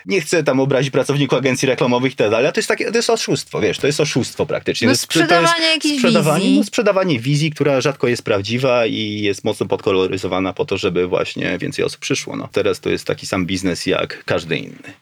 [0.05, 2.97] nie chcę tam obrazić pracowników agencji reklamowych i tak dalej, ale to jest takie, to
[2.97, 4.87] jest oszustwo, wiesz, to jest oszustwo praktycznie.
[4.87, 6.57] No sprzedawanie jakiejś sprzedawanie, wizji.
[6.57, 11.57] No, sprzedawanie wizji, która rzadko jest prawdziwa i jest mocno podkoloryzowana po to, żeby właśnie
[11.57, 12.35] więcej osób przyszło.
[12.35, 14.93] No, teraz to jest taki sam biznes jak każdy inny.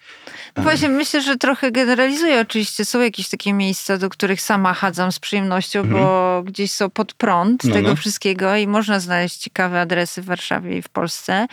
[0.58, 2.42] No właśnie myślę, że trochę generalizuję.
[2.42, 6.04] Oczywiście są jakieś takie miejsca, do których sama chadzam z przyjemnością, mhm.
[6.04, 7.96] bo gdzieś są pod prąd no, tego no.
[7.96, 11.48] wszystkiego i można znaleźć ciekawe adresy w Warszawie i w Polsce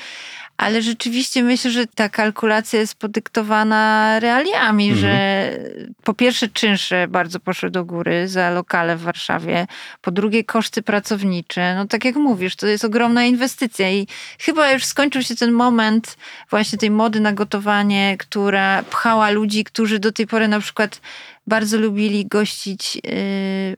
[0.59, 5.01] ale rzeczywiście myślę, że ta kalkulacja jest podyktowana realiami, mhm.
[5.01, 5.51] że
[6.05, 9.67] po pierwsze czynsze bardzo poszły do góry za lokale w Warszawie,
[10.01, 11.75] po drugie koszty pracownicze.
[11.75, 14.07] No tak jak mówisz, to jest ogromna inwestycja i
[14.41, 16.17] chyba już skończył się ten moment
[16.51, 21.01] właśnie tej mody na gotowanie, która pchała ludzi, którzy do tej pory na przykład
[21.49, 23.03] bardzo lubili gościć yy,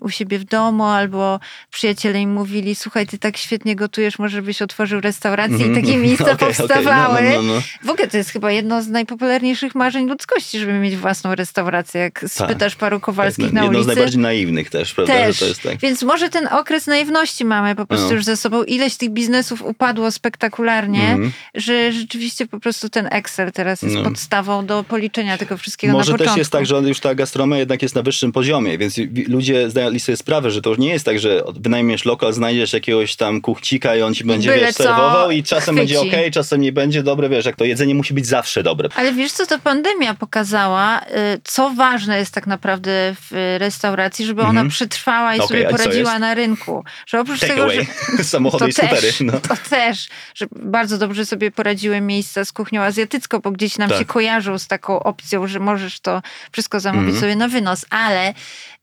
[0.01, 4.63] u siebie w domu, albo przyjaciele im mówili, słuchaj, ty tak świetnie gotujesz, może byś
[4.63, 6.03] otworzył restaurację mm i takie mhm.
[6.03, 7.19] miejsca okay, powstawały.
[7.19, 7.37] Okay.
[7.37, 10.97] No, no, no, w ogóle to jest chyba jedno z najpopularniejszych marzeń ludzkości, żeby mieć
[10.97, 12.01] własną restaurację.
[12.01, 12.31] Jak tak.
[12.31, 13.79] spytasz paru Kowalskich tak, na ulicy.
[13.79, 15.13] Jedno z najbardziej naiwnych też, prawda?
[15.13, 15.37] Też.
[15.37, 15.79] Że to jest tak.
[15.79, 18.15] Więc może ten okres naiwności mamy po prostu no.
[18.15, 18.63] już ze sobą.
[18.63, 24.03] Ileś tych biznesów upadło spektakularnie, mm że rzeczywiście po prostu ten Excel teraz jest no.
[24.03, 26.35] podstawą do policzenia tego wszystkiego Może na początku.
[26.35, 30.01] też jest tak, że już ta gastronomia jednak jest na wyższym poziomie, więc ludzie zdali
[30.01, 34.03] sobie sprawę, że to nie jest tak, że wynajmiesz lokal, znajdziesz jakiegoś tam kuchcika i
[34.03, 35.95] on ci będzie wiesz, serwował i czasem chwyci.
[35.95, 38.89] będzie ok, czasem nie będzie dobre, wiesz, jak to jedzenie musi być zawsze dobre.
[38.95, 41.05] Ale wiesz co, to pandemia pokazała, y,
[41.45, 44.71] co ważne jest tak naprawdę w restauracji, żeby ona -hmm.
[44.71, 46.85] przetrwała i okay, sobie poradziła na rynku.
[47.07, 47.87] Że oprócz Take tego, away.
[48.19, 49.01] że samochody i skutery.
[49.01, 49.33] Też, no.
[49.33, 53.99] To też, że bardzo dobrze sobie poradziły miejsca z kuchnią azjatycką, bo gdzieś nam tak.
[53.99, 57.21] się kojarzą z taką opcją, że możesz to wszystko zamówić -hmm.
[57.21, 58.35] sobie na wynos, ale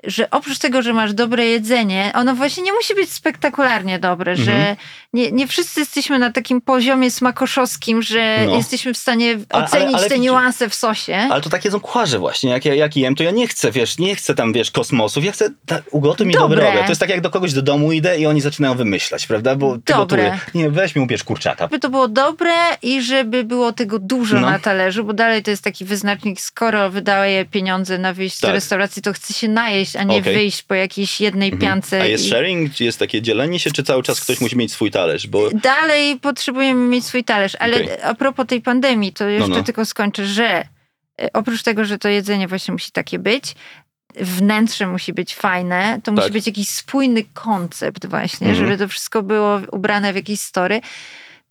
[0.07, 4.45] że oprócz tego, że masz dobre jedzenie, ono właśnie nie musi być spektakularnie dobre, mhm.
[4.45, 4.75] że
[5.13, 8.55] nie, nie wszyscy jesteśmy na takim poziomie smakoszowskim, że no.
[8.55, 11.15] jesteśmy w stanie ocenić ale, ale, te niuanse w sosie.
[11.31, 12.51] Ale to takie są kucharze właśnie.
[12.51, 15.25] Jak ja, jak jem, to ja nie chcę, wiesz, nie chcę tam, wiesz, kosmosów.
[15.25, 16.63] Ja chcę, ta, ugotuj mi dobre.
[16.63, 19.55] dobre To jest tak, jak do kogoś do domu idę i oni zaczynają wymyślać, prawda?
[19.55, 20.39] Bo ty dobre.
[20.53, 21.63] Nie, weź mi ubierz kurczaka.
[21.63, 24.49] Żeby to było dobre i żeby było tego dużo no.
[24.49, 28.49] na talerzu, bo dalej to jest taki wyznacznik, skoro wydaje pieniądze na wyjście tak.
[28.49, 30.33] do restauracji, to chce się najeść, a nie okay.
[30.33, 31.61] wyjść po jakiejś jednej mhm.
[31.61, 32.01] piance.
[32.01, 32.29] A jest i...
[32.29, 32.73] sharing?
[32.73, 35.27] Czy jest takie dzielenie się, czy cały czas ktoś musi mieć swój talerz?
[35.27, 35.49] Bo...
[35.51, 38.03] Dalej potrzebujemy mieć swój talerz, ale okay.
[38.03, 39.63] a propos tej pandemii, to jeszcze no, no.
[39.63, 40.67] tylko skończę, że
[41.21, 43.55] e, oprócz tego, że to jedzenie właśnie musi takie być,
[44.15, 46.15] wnętrze musi być fajne, to tak.
[46.15, 48.65] musi być jakiś spójny koncept właśnie, mhm.
[48.65, 50.81] żeby to wszystko było ubrane w jakieś story.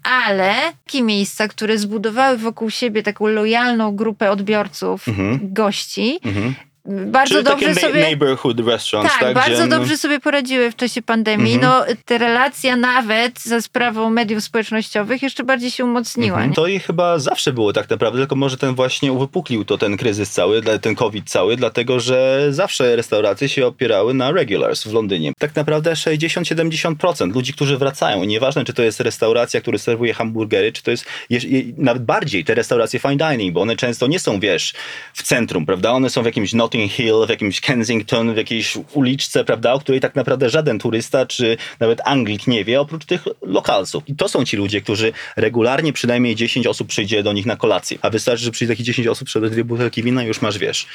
[0.02, 0.54] Ale
[0.84, 5.38] takie miejsca, które zbudowały wokół siebie taką lojalną grupę odbiorców, mhm.
[5.42, 6.54] gości, mhm
[6.88, 8.00] bardzo Czyli dobrze sobie...
[8.00, 9.34] neighborhood restaurants, Tak, tak?
[9.34, 11.54] bardzo gdzie, dobrze sobie poradziły w czasie pandemii.
[11.54, 11.72] Mhm.
[11.88, 16.36] No, te relacja nawet za sprawą mediów społecznościowych jeszcze bardziej się umocniła.
[16.36, 16.54] Mhm.
[16.54, 20.30] To i chyba zawsze było tak naprawdę, tylko może ten właśnie uwypuklił to ten kryzys
[20.30, 25.32] cały, ten COVID cały, dlatego że zawsze restauracje się opierały na regulars w Londynie.
[25.38, 30.82] Tak naprawdę 60-70% ludzi, którzy wracają, nieważne czy to jest restauracja, która serwuje hamburgery, czy
[30.82, 34.40] to jest jeż- je- nawet bardziej te restauracje fine dining, bo one często nie są,
[34.40, 34.74] wiesz,
[35.14, 35.92] w centrum, prawda?
[35.92, 39.72] One są w jakimś Notting Hill, w jakimś Kensington, w jakiejś uliczce, prawda?
[39.72, 44.02] O której tak naprawdę żaden turysta, czy nawet Anglik nie wie, oprócz tych lokalsów.
[44.06, 47.98] I to są ci ludzie, którzy regularnie przynajmniej 10 osób przyjdzie do nich na kolację.
[48.02, 50.86] A wystarczy, że przyjdzie takich 10 osób, sprzeda dwie butelki wina i już masz, wiesz,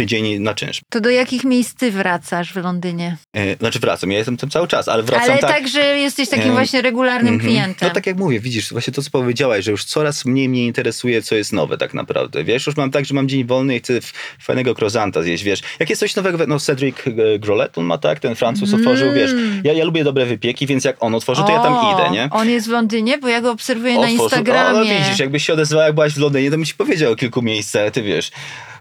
[0.00, 0.80] tydzień na czynsz.
[0.90, 3.16] To do jakich miejsc ty wracasz w Londynie?
[3.36, 5.50] E, znaczy wracam, ja jestem tam cały czas, ale wracam Ale tak...
[5.50, 7.50] tak, że jesteś takim Em, właśnie regularnym Mhm.
[7.50, 7.88] klientem.
[7.88, 11.22] No tak jak mówię, widzisz, właśnie to co powiedziałaś, że już coraz mniej mnie interesuje,
[11.22, 12.44] co jest nowe tak naprawdę.
[12.44, 13.92] Wiesz, już mam tak, że mam dzień wolny i chcę
[14.40, 15.60] fajnego croissanta zjeść, wiesz.
[15.78, 19.30] Jak jest coś nowego, no Cedric e, Grolet, on ma tak, ten Francuz otworzył, wiesz.
[19.64, 22.28] Ja, ja lubię dobre wypieki, więc jak on otworzy, to ja tam O, idę, nie?
[22.30, 24.78] On jest w Londynie, bo ja go obserwuję na Otworzył- Instagramie.
[24.80, 27.16] O, no widzisz, jakbyś się odezwała, jak byłaś w Londynie, to bym ci powiedział o
[27.16, 28.30] kilku miejscach, ty wiesz,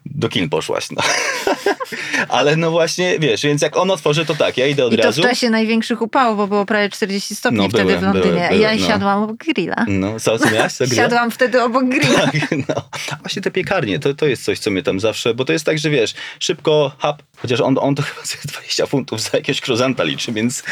[0.05, 1.01] do kin poszłaś, no.
[2.29, 5.03] Ale no właśnie, wiesz, więc jak on otworzy, to tak, ja idę od I to
[5.03, 5.21] razu.
[5.21, 8.25] w czasie największych upałów, bo było prawie 40 stopni No, wtedy byłem, w Londynie.
[8.25, 8.87] byłem, A ja byłem, no.
[8.87, 9.85] siadłam obok grilla.
[9.87, 10.73] No, co, co miałaś?
[10.73, 10.87] Co?
[10.87, 12.19] Siadłam wtedy obok grilla.
[12.19, 12.75] Tak, no.
[13.21, 15.79] Właśnie te piekarnie, to, to jest coś, co mnie tam zawsze, bo to jest tak,
[15.79, 20.03] że wiesz, szybko, hap, chociaż on, on to chyba sobie 20 funtów za jakiegoś krozanta
[20.03, 20.63] liczy, więc,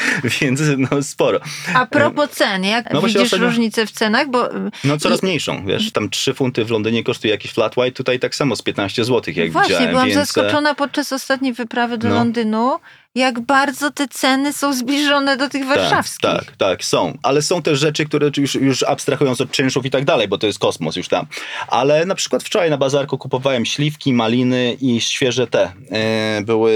[0.41, 0.61] więc
[0.91, 1.39] no sporo.
[1.73, 4.29] A propos cen, jak No właśnie widzisz ostatnio- różnicę w cenach?
[4.29, 4.49] Bo
[4.83, 8.19] No coraz i- mniejszą, wiesz, tam 3 funty w Londynie kosztuje jakiś flat white, tutaj
[8.19, 10.17] tak samo z 15 zł, jak Właśnie, widziałem, byłam więc...
[10.17, 12.15] e, zaskoczona podczas ostatniej wyprawy do no.
[12.15, 12.79] Londynu,
[13.15, 16.21] jak bardzo te ceny są zbliżone do tych warszawskich.
[16.21, 17.17] Tak, tak, tak, są.
[17.23, 20.47] Ale są też rzeczy, które już, już abstrahując od czynszów i tak dalej, bo to
[20.47, 21.25] jest kosmos już tam.
[21.67, 25.71] Ale na przykład wczoraj na bazarku kupowałem śliwki, maliny i świeże te.
[25.91, 26.73] E, były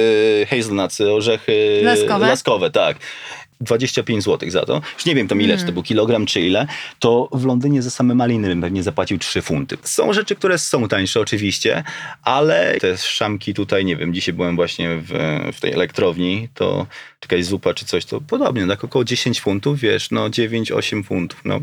[0.50, 2.28] hazelnuts, orzechy Laskowe?
[2.28, 2.98] laskowe tak.
[3.62, 4.82] 25 zł za to.
[4.96, 5.60] Już nie wiem tam ile, Hmm.
[5.60, 6.68] czy to był kilogram, czy ile.
[7.00, 9.78] To w Londynie za same maliny bym pewnie zapłacił 3 funty.
[9.84, 11.84] Są rzeczy, które są tańsze oczywiście,
[12.24, 15.10] ale te szamki tutaj, nie wiem, dzisiaj byłem właśnie w,
[15.54, 16.88] w tej elektrowni, to
[17.22, 21.60] jakaś zupa czy coś, to podobnie, tak około 10 funtów, wiesz, no 9-8 funtów, no.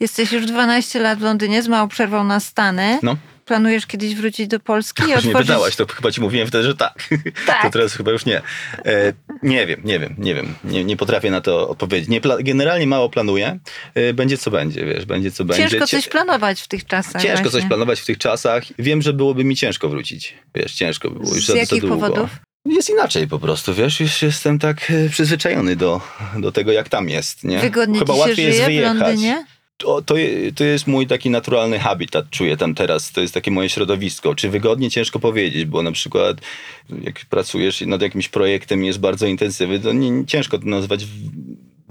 [0.00, 2.98] Jesteś już 12 lat w Londynie, z małą przerwą na Stany.
[3.02, 3.16] no.
[3.50, 6.76] Planujesz kiedyś wrócić do Polski i Już nie pytałaś, to chyba ci mówiłem wtedy, że
[6.76, 7.08] tak.
[7.46, 7.62] Tak.
[7.62, 8.42] To teraz chyba już nie.
[8.84, 10.54] E, nie wiem, nie wiem, nie wiem.
[10.64, 12.08] Nie, nie potrafię na to odpowiedzieć.
[12.08, 13.58] Nie generalnie mało planuję.
[13.94, 15.68] E, będzie co będzie, wiesz, będzie co będzie.
[15.68, 17.22] Ciężko coś planować w tych czasach.
[17.22, 17.60] Ciężko właśnie.
[17.60, 18.64] coś planować w tych czasach.
[18.78, 20.34] Wiem, że byłoby mi ciężko wrócić.
[20.54, 21.94] Wiesz, ciężko by było już Z za, za jakich długo.
[21.96, 22.30] powodów?
[22.64, 26.00] Jest inaczej po prostu, wiesz, już jestem tak e, przyzwyczajony do,
[26.36, 27.58] do tego, jak tam jest, nie?
[27.58, 28.98] Wygodnie Chyba łatwiej jest żyje w wyjechać.
[29.00, 29.44] Londynie?
[29.80, 30.14] To, to,
[30.54, 34.34] to jest mój taki naturalny habitat, czuję tam teraz, to jest takie moje środowisko.
[34.34, 36.36] Czy wygodnie, ciężko powiedzieć, bo na przykład
[37.02, 41.06] jak pracujesz nad jakimś projektem jest bardzo intensywny, to nie, ciężko to nazwać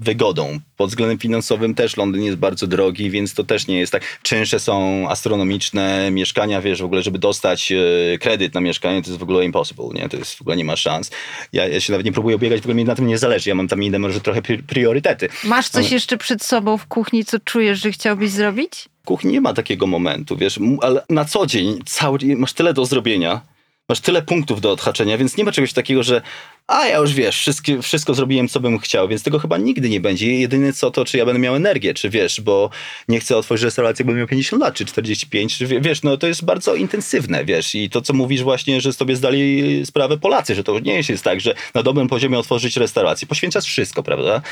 [0.00, 0.58] wygodą.
[0.76, 4.18] Pod względem finansowym też Londyn jest bardzo drogi, więc to też nie jest tak.
[4.22, 7.78] Czynsze są astronomiczne, mieszkania, wiesz, w ogóle, żeby dostać e,
[8.18, 10.08] kredyt na mieszkanie, to jest w ogóle impossible, nie?
[10.08, 11.10] To jest w ogóle nie ma szans.
[11.52, 13.48] Ja, ja się nawet nie próbuję ubiegać, w ogóle mi na tym nie zależy.
[13.50, 15.28] Ja mam tam inne może trochę pri- priorytety.
[15.44, 18.88] Masz coś Ale- jeszcze przed sobą w kuchni, co czujesz, że chciałbyś zrobić?
[19.02, 22.86] W kuchni nie ma takiego momentu, wiesz, ale na co dzień cały, masz tyle do
[22.86, 23.40] zrobienia,
[23.88, 26.22] masz tyle punktów do odhaczenia, więc nie ma czegoś takiego, że
[26.70, 27.50] a ja już wiesz,
[27.82, 30.34] wszystko zrobiłem, co bym chciał, więc tego chyba nigdy nie będzie.
[30.38, 32.70] Jedyne co to, czy ja będę miał energię, czy wiesz, bo
[33.08, 36.16] nie chcę otworzyć restauracji, jak będę miał 50 lat, czy 45, czy wie- wiesz, no
[36.16, 40.54] to jest bardzo intensywne, wiesz, i to, co mówisz właśnie, że sobie zdali sprawę Polacy,
[40.54, 43.28] że to nie jest tak, że na dobrym poziomie otworzyć restaurację.
[43.28, 44.42] Poświęcasz wszystko, prawda?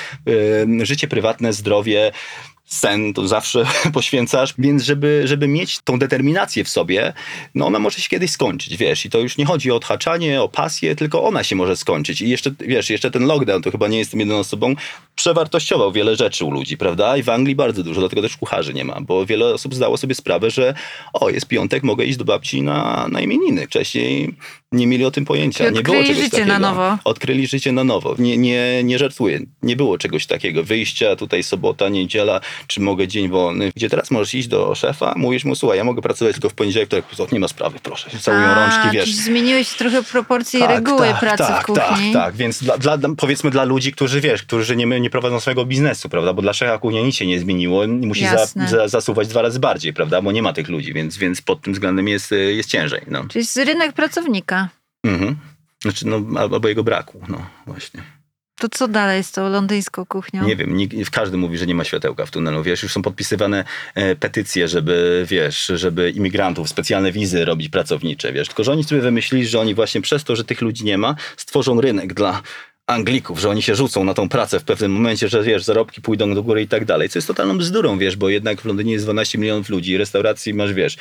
[0.82, 2.12] Życie prywatne, zdrowie,
[2.68, 7.12] sen to zawsze poświęcasz, więc żeby, żeby mieć tą determinację w sobie,
[7.54, 10.48] no ona może się kiedyś skończyć, wiesz, i to już nie chodzi o odhaczanie, o
[10.48, 12.20] pasję, tylko ona się może skończyć.
[12.20, 14.74] I jeszcze, wiesz, jeszcze ten lockdown, to chyba nie jestem jedyną osobą,
[15.18, 18.84] przewartościował wiele rzeczy u ludzi, prawda, i w Anglii bardzo dużo, dlatego też kucharzy nie
[18.84, 20.74] ma, bo wiele osób zdało sobie sprawę, że
[21.12, 24.34] o, jest piątek, mogę iść do babci na, na imieniny, wcześniej
[24.72, 26.68] nie mieli o tym pojęcia, Czyli nie było odkryli czegoś życie na takiego.
[26.68, 26.98] nowo.
[27.04, 31.88] Odkryli życie na nowo, nie, nie, nie żartuję, nie było czegoś takiego, wyjścia, tutaj sobota,
[31.88, 35.84] niedziela, czy mogę dzień wolny, gdzie teraz możesz iść do szefa, mówisz mu, słuchaj, ja
[35.84, 39.14] mogę pracować tylko w poniedziałek, to nie ma sprawy, proszę, całują A, rączki, wiesz.
[39.14, 42.12] zmieniłeś trochę proporcje i reguły pracy tak, w kuchni.
[42.12, 45.64] Tak, tak, więc dla, dla, powiedzmy dla ludzi, którzy wiesz, którzy nie, nie prowadzą swojego
[45.64, 49.42] biznesu, prawda, bo dla szefa kuchnia nic się nie zmieniło, musi za, za, zasuwać dwa
[49.42, 52.54] razy bardziej, prawda, bo nie ma tych ludzi, więc, więc pod tym względem jest, y,
[52.54, 53.24] jest ciężej, no.
[53.28, 54.68] Czyli jest rynek pracownika.
[55.04, 55.36] Mhm.
[55.82, 58.02] Znaczy, no, albo jego braku, no właśnie.
[58.58, 60.44] To co dalej z tą londyńską kuchnią?
[60.44, 63.64] Nie wiem, nikt, każdy mówi, że nie ma światełka w tunelu, wiesz, już są podpisywane
[63.94, 69.00] e, petycje, żeby, wiesz, żeby imigrantów specjalne wizy robić pracownicze, wiesz, tylko że oni sobie
[69.00, 72.42] wymyślili, że oni właśnie przez to, że tych ludzi nie ma, stworzą rynek dla
[72.88, 76.34] Anglików, że oni się rzucą na tą pracę w pewnym momencie, że wiesz, zarobki pójdą
[76.34, 79.04] do góry i tak dalej, co jest totalną bzdurą, wiesz, bo jednak w Londynie jest
[79.04, 80.96] 12 milionów ludzi, restauracji masz, wiesz,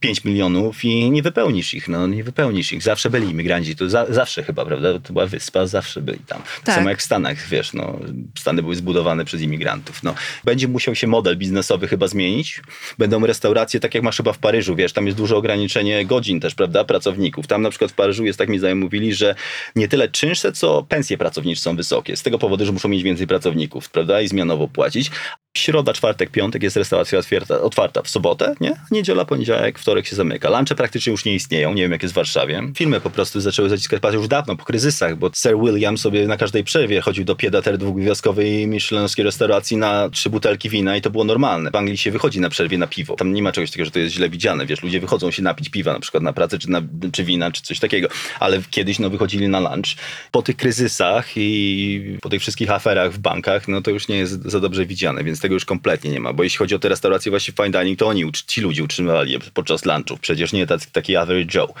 [0.00, 2.82] 5 milionów i nie wypełnisz ich, no nie wypełnisz ich.
[2.82, 4.98] Zawsze byli imigranci, to za, zawsze chyba, prawda?
[4.98, 6.42] To była wyspa, zawsze byli tam.
[6.64, 6.74] Tak.
[6.74, 7.98] Samo jak w Stanach, wiesz, no,
[8.38, 10.02] Stany były zbudowane przez imigrantów.
[10.02, 12.62] No, będzie musiał się model biznesowy chyba zmienić.
[12.98, 16.54] Będą restauracje, tak jak masz chyba w Paryżu, wiesz, tam jest duże ograniczenie godzin też,
[16.54, 17.46] prawda, pracowników.
[17.46, 19.34] Tam na przykład w Paryżu jest, tak mi znajomi mówili, że
[19.76, 22.16] nie tyle czynsze, co pensje pracownicze są wysokie.
[22.16, 25.10] Z tego powodu, że muszą mieć więcej pracowników, prawda, i zmianowo płacić.
[25.56, 28.72] Środa, czwartek, piątek jest restauracja otwarta, otwarta w sobotę, nie?
[28.90, 30.50] Niedziela, poniedziałek, wtorek się zamyka.
[30.50, 32.62] Lunche praktycznie już nie istnieją, nie wiem jak jest w Warszawie.
[32.76, 36.36] Filmy po prostu zaczęły zaciskać pasy już dawno, po kryzysach, bo Sir William sobie na
[36.36, 41.24] każdej przerwie chodził do piedater dwugwiazdkowej michelinowskiej restauracji na trzy butelki wina i to było
[41.24, 41.70] normalne.
[41.70, 43.16] W Anglii się wychodzi na przerwie na piwo.
[43.16, 45.68] Tam nie ma czegoś takiego, że to jest źle widziane, wiesz, ludzie wychodzą się napić
[45.68, 46.82] piwa na przykład na pracę, czy, na,
[47.12, 48.08] czy wina, czy coś takiego.
[48.40, 49.96] Ale kiedyś no wychodzili na lunch.
[50.30, 54.42] Po tych kryzysach i po tych wszystkich aferach w bankach, no to już nie jest
[54.42, 57.30] za dobrze widziane, więc tego już kompletnie nie ma, bo jeśli chodzi o te restauracje
[57.30, 61.16] właśnie fine dining, to oni, ci ludzie utrzymywali je podczas lunchów, przecież nie taki, taki
[61.16, 61.74] average Joe.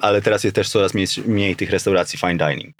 [0.00, 2.76] Ale teraz jest też coraz mniej, mniej tych restauracji fine dining.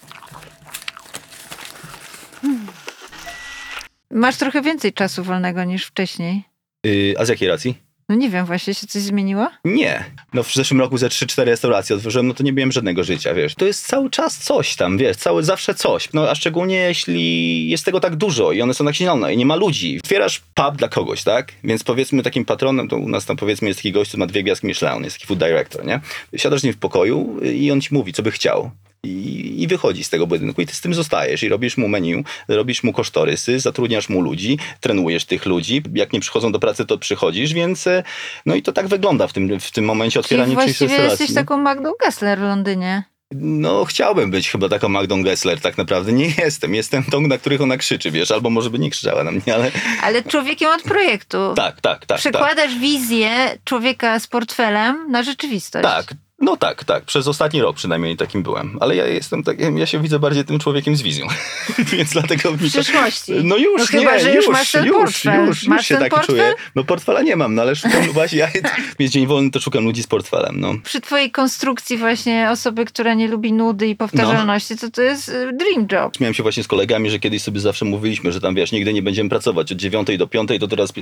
[4.11, 6.43] Masz trochę więcej czasu wolnego niż wcześniej.
[6.85, 7.92] Yy, a z jakiej racji?
[8.13, 9.49] No nie wiem, właśnie się coś zmieniło?
[9.65, 10.05] Nie.
[10.35, 13.55] No w zeszłym roku ze 3-4 restauracje otworzyłem, no to nie miałem żadnego życia, wiesz.
[13.55, 16.13] To jest cały czas coś tam, wiesz, cały zawsze coś.
[16.13, 19.47] No a szczególnie jeśli jest tego tak dużo i one są tak silne i nie
[19.47, 19.99] ma ludzi.
[19.99, 21.53] Otwierasz pub dla kogoś, tak?
[21.65, 24.43] Więc powiedzmy takim patronem, to u nas tam powiedzmy jest taki gość, który ma dwie
[24.43, 26.01] gwiazdki Michelin, jest taki food director, nie?
[26.37, 28.71] Siadasz z nim w pokoju i on ci mówi, co by chciał.
[29.07, 32.25] I, I wychodzi z tego budynku i ty z tym zostajesz i robisz mu menu,
[32.49, 35.83] robisz mu kosztorysy, zatrudniasz mu ludzi, trenujesz tych ludzi.
[35.95, 38.03] Jak nie przychodzą do pracy, to przychodzisz, więc e,
[38.47, 41.11] no i to tak wygląda w tym, w tym momencie Czyli otwierania czyjejś restauracji.
[41.23, 43.03] jesteś taką Magdą Gessler w Londynie.
[43.35, 46.13] No, chciałbym być chyba taką Magdą Gessler, tak naprawdę.
[46.13, 46.75] Nie jestem.
[46.75, 49.71] Jestem tą, na których ona krzyczy, wiesz, albo może by nie krzyczała na mnie, ale
[50.03, 51.37] Ale człowiekiem od projektu.
[51.57, 52.07] tak, tak, tak.
[52.07, 53.31] Tak, Przekładasz wizję
[53.65, 55.83] człowieka z portfelem na rzeczywistość.
[55.83, 56.15] tak.
[56.43, 57.05] No tak, tak.
[57.05, 58.79] Przez ostatni rok przynajmniej takim byłem.
[58.81, 61.27] Ale ja jestem takim, ja się widzę bardziej tym człowiekiem z wizją.
[61.93, 63.33] Więc dlatego W przyszłości.
[63.45, 65.25] No już, No chyba, nie, że już masz ten już.
[65.25, 66.37] Już, już Masz się ten taki portfel?
[66.37, 66.55] czuję.
[66.75, 68.49] No portfela nie mam, no ale szukam właśnie, ja
[68.99, 70.75] jest dzień wolny, to szukam ludzi z portfelem, no.
[70.85, 75.53] Przy twojej konstrukcji właśnie osoby, która nie lubi nudy i powtarzalności, to to jest y,
[75.53, 76.17] dream job.
[76.17, 79.03] Śmiałem się właśnie z kolegami, że kiedyś sobie zawsze mówiliśmy, że tam wiesz, nigdy nie
[79.03, 80.93] będziemy pracować od 9 do 5, to teraz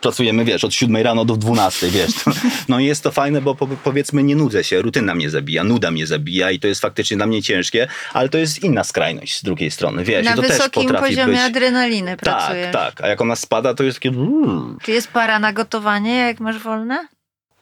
[0.00, 2.10] pracujemy, wiesz, od 7 rano do 12, wiesz.
[2.68, 5.90] No i jest to fajne, bo po, powiedzmy nie nudzę się, rutyna mnie zabija, nuda
[5.90, 9.42] mnie zabija i to jest faktycznie dla mnie ciężkie, ale to jest inna skrajność z
[9.42, 11.42] drugiej strony, wiesz, Na to też potrafi poziomie być...
[11.42, 12.72] adrenaliny pracujesz.
[12.72, 14.12] Tak, tak, a jak ona spada, to jest takie...
[14.82, 17.08] Czy jest para na gotowanie, jak masz wolne?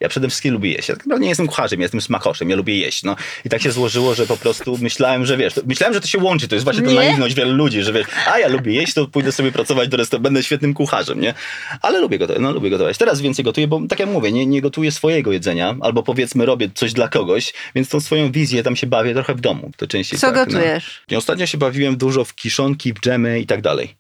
[0.01, 0.89] Ja przede wszystkim lubię jeść.
[0.89, 3.03] Ja tak naprawdę nie jestem kucharzem, ja jestem smakoszem, ja lubię jeść.
[3.03, 3.17] No.
[3.45, 6.49] I tak się złożyło, że po prostu myślałem, że wiesz, myślałem, że to się łączy,
[6.49, 9.33] to jest właśnie ta naiwność wielu ludzi, że wiesz, a ja lubię jeść, to pójdę
[9.33, 11.35] sobie pracować do restauracji, będę świetnym kucharzem, nie?
[11.83, 12.99] Ale lubię gotować, no lubię gotować.
[12.99, 16.71] Teraz więcej gotuję, bo tak jak mówię, nie, nie gotuję swojego jedzenia, albo powiedzmy robię
[16.75, 19.71] coś dla kogoś, więc tą swoją wizję tam się bawię trochę w domu.
[19.77, 21.03] To częściej Co tak, gotujesz?
[21.11, 21.15] No.
[21.15, 23.95] I Ostatnio się bawiłem dużo w kiszonki, w dżemy i tak dalej.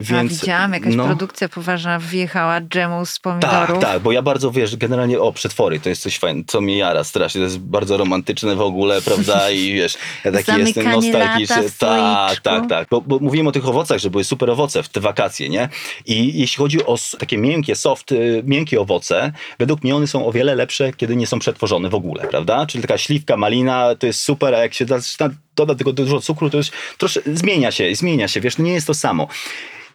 [0.00, 1.04] A widziałam, jakaś no.
[1.06, 3.82] produkcja poważna wjechała dżemu z Tak, pomidorów.
[3.82, 7.04] tak, bo ja bardzo, wiesz, generalnie, o, przetwory, to jest coś fajnego, co mnie jara
[7.04, 9.94] strasznie, to jest bardzo romantyczne w ogóle, prawda, i wiesz,
[10.24, 11.70] ja taki jestem nostalgiczny.
[11.78, 15.00] Tak, tak, tak, bo, bo mówiłem o tych owocach, że były super owoce w te
[15.00, 15.68] wakacje, nie?
[16.06, 20.32] I jeśli chodzi o takie miękkie, soft, y, miękkie owoce, według mnie one są o
[20.32, 22.66] wiele lepsze, kiedy nie są przetworzone w ogóle, prawda?
[22.66, 26.50] Czyli taka śliwka, malina, to jest super, a jak się zaczyna doda tego dużo cukru,
[26.50, 29.28] to już troszkę zmienia się, zmienia się, wiesz, no nie jest to samo.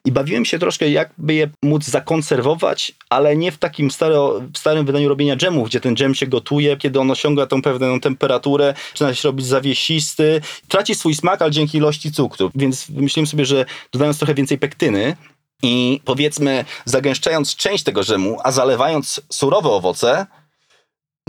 [0.06, 4.86] I bawiłem się troszkę, jakby je móc zakonserwować, ale nie w takim staro, w starym
[4.86, 9.14] wydaniu robienia dżemów, gdzie ten dżem się gotuje, kiedy on osiąga tą pewną temperaturę, zaczyna
[9.14, 12.52] się robić zawiesisty, traci swój smak, ale dzięki ilości cukru.
[12.56, 15.16] Więc wymyśliłem sobie, że dodając trochę więcej pektyny
[15.64, 20.26] i powiedzmy zagęszczając część tego dżemu, a zalewając surowe owoce,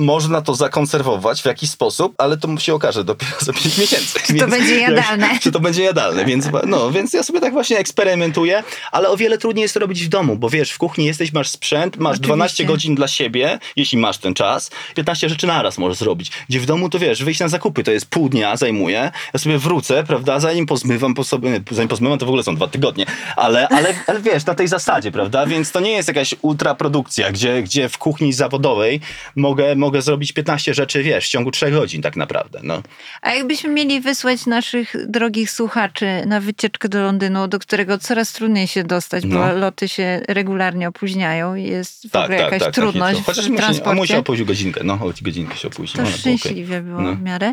[0.01, 4.19] można to zakonserwować w jakiś sposób, ale to się okaże dopiero za 5 miesięcy.
[4.27, 5.39] Czy to będzie jadalne?
[5.41, 9.39] Czy to będzie jadalne, więc, no, więc ja sobie tak właśnie eksperymentuję, ale o wiele
[9.39, 12.27] trudniej jest to robić w domu, bo wiesz, w kuchni jesteś, masz sprzęt, masz Oczywiście.
[12.27, 16.33] 12 godzin dla siebie, jeśli masz ten czas, 15 rzeczy naraz możesz zrobić.
[16.49, 19.59] Gdzie w domu to wiesz, wyjść na zakupy to jest pół dnia zajmuje, ja sobie
[19.59, 23.69] wrócę, prawda, zanim pozmywam po sobie, zanim pozmywam to w ogóle są dwa tygodnie, ale,
[23.69, 27.89] ale, ale wiesz, na tej zasadzie, prawda, więc to nie jest jakaś ultraprodukcja, gdzie, gdzie
[27.89, 29.01] w kuchni zawodowej
[29.37, 32.61] mogę, mogę zrobić 15 rzeczy, wiesz, w ciągu 3 godzin tak naprawdę.
[32.63, 32.83] No.
[33.23, 38.67] A jakbyśmy mieli wysłać naszych drogich słuchaczy na wycieczkę do Londynu, do którego coraz trudniej
[38.67, 39.53] się dostać, bo No.
[39.55, 42.75] loty się regularnie opóźniają i jest w Tak, ogóle tak, jakaś tak.
[42.75, 43.95] trudność tak, Chociaż w musi, transporcie.
[44.01, 46.05] musi opóźnić godzinkę, no, godzinkę się opóźnił.
[46.05, 47.15] to szczęśliwie było No.
[47.15, 47.53] w miarę.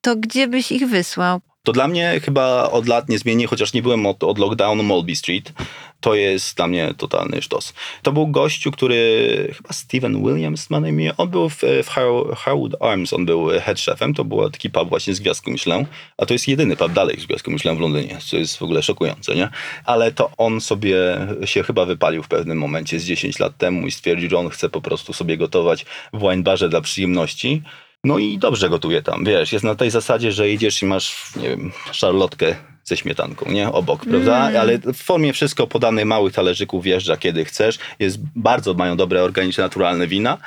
[0.00, 1.40] To gdzie byś ich wysłał?
[1.62, 5.16] To dla mnie chyba od lat nie zmieni, chociaż nie byłem od, od lockdownu Molby
[5.16, 5.52] Street.
[6.00, 7.72] To jest dla mnie totalny sztos.
[8.02, 11.16] To był gościu, który chyba Steven Williams ma na imię.
[11.16, 11.88] On był w, w
[12.36, 14.14] Harwood Arms, on był head chefem.
[14.14, 15.86] To był taki pub właśnie z gwiazdką Michelin.
[16.16, 18.82] A to jest jedyny pub dalej z gwiazdką Michelin w Londynie, co jest w ogóle
[18.82, 19.48] szokujące, nie?
[19.84, 20.96] Ale to on sobie
[21.44, 24.68] się chyba wypalił w pewnym momencie z 10 lat temu i stwierdził, że on chce
[24.68, 27.62] po prostu sobie gotować w wine barze dla przyjemności.
[28.04, 31.48] No i dobrze gotuje tam, wiesz, jest na tej zasadzie, że idziesz i masz, nie
[31.48, 33.72] wiem, szarlotkę ze śmietanką, nie?
[33.72, 34.48] Obok, prawda?
[34.48, 34.60] Mm.
[34.60, 37.78] Ale w formie wszystko podane małych talerzyków, wjeżdża kiedy chcesz.
[37.98, 40.38] Jest bardzo, mają dobre, organiczne, naturalne wina.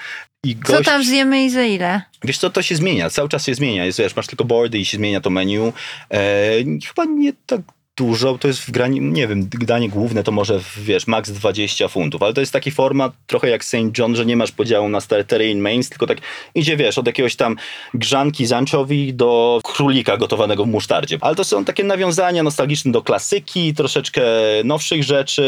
[0.46, 2.02] I Co gość, tam zjemy i za ile?
[2.24, 3.86] wiesz co, to się zmienia, cały czas się zmienia.
[3.86, 5.74] Jest, wiesz, masz tylko boardy i się zmienia to menu.
[6.12, 6.52] E,
[6.88, 7.62] chyba nie tak
[7.98, 12.24] dużo, to jest w grani, nie wiem, danie główne to może, wiesz, max 20 funtów,
[12.24, 13.98] ale to jest taki format trochę jak St.
[13.98, 16.18] John, że nie masz podziału na startery i mains, tylko tak
[16.56, 17.56] idzie, wiesz, od jakiegoś tam
[17.94, 21.18] grzanki z anczowi do królika gotowanego w musztardzie.
[21.22, 24.22] Ale to są takie nawiązania nostalgiczne do klasyki, troszeczkę
[24.64, 25.44] nowszych rzeczy,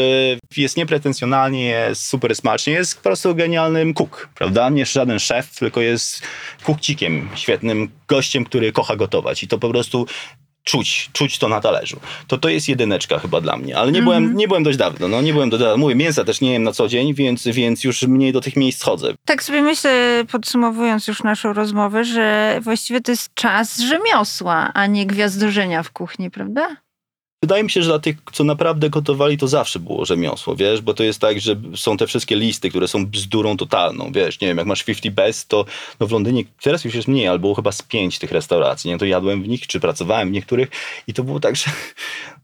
[0.56, 4.68] jest niepretensjonalnie, jest super smacznie, jest po prostu genialnym cook, prawda?
[4.68, 6.22] Nie żaden szef, tylko jest
[6.64, 10.06] kukcikiem, świetnym gościem, który kocha gotować i to po prostu
[10.66, 12.00] czuć, czuć to na talerzu.
[12.26, 15.22] To to jest jedyneczka chyba dla mnie, ale nie, byłem, nie byłem dość dawno, no
[15.22, 15.76] nie byłem do dawno.
[15.76, 18.82] Mówię, mięsa też nie jem na co dzień, więc, więc już mniej do tych miejsc
[18.82, 19.14] chodzę.
[19.24, 25.06] Tak sobie myślę, podsumowując już naszą rozmowę, że właściwie to jest czas rzemiosła, a nie
[25.06, 26.76] gwiazdorzenia w kuchni, prawda?
[27.42, 30.94] Wydaje mi się, że dla tych, co naprawdę gotowali, to zawsze było rzemiosło, wiesz, bo
[30.94, 34.58] to jest tak, że są te wszystkie listy, które są bzdurą totalną, wiesz, nie wiem,
[34.58, 35.64] jak masz 50 best, to
[36.00, 38.98] no w Londynie teraz już jest mniej, ale było chyba z pięć tych restauracji, nie,
[38.98, 40.68] to jadłem w nich, czy pracowałem w niektórych
[41.06, 41.64] i to było tak, że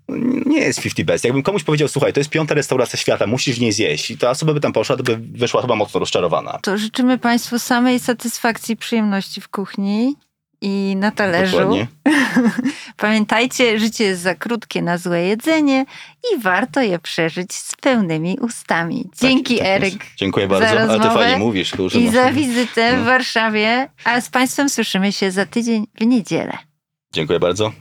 [0.09, 0.17] no,
[0.47, 1.25] nie jest 50 best.
[1.25, 4.11] Jakbym komuś powiedział, słuchaj, to jest piąta restauracja świata, musisz w niej zjeść.
[4.11, 6.59] I ta osoba by tam poszła, to by wyszła chyba mocno rozczarowana.
[6.63, 10.15] To życzymy Państwu samej satysfakcji przyjemności w kuchni
[10.63, 11.57] i na talerzu.
[12.97, 15.85] Pamiętajcie, życie jest za krótkie na złe jedzenie
[16.35, 19.11] i warto je przeżyć z pełnymi ustami.
[19.21, 20.15] Dzięki Tak, tak Eryk jest.
[20.17, 21.99] Dziękuję za bardzo, ale ty rozmowę fajnie mówisz, kurczę.
[21.99, 23.05] i za wizytę w No.
[23.05, 26.59] Warszawie, a z Państwem słyszymy się za tydzień w niedzielę.
[27.13, 27.73] Dziękuję bardzo.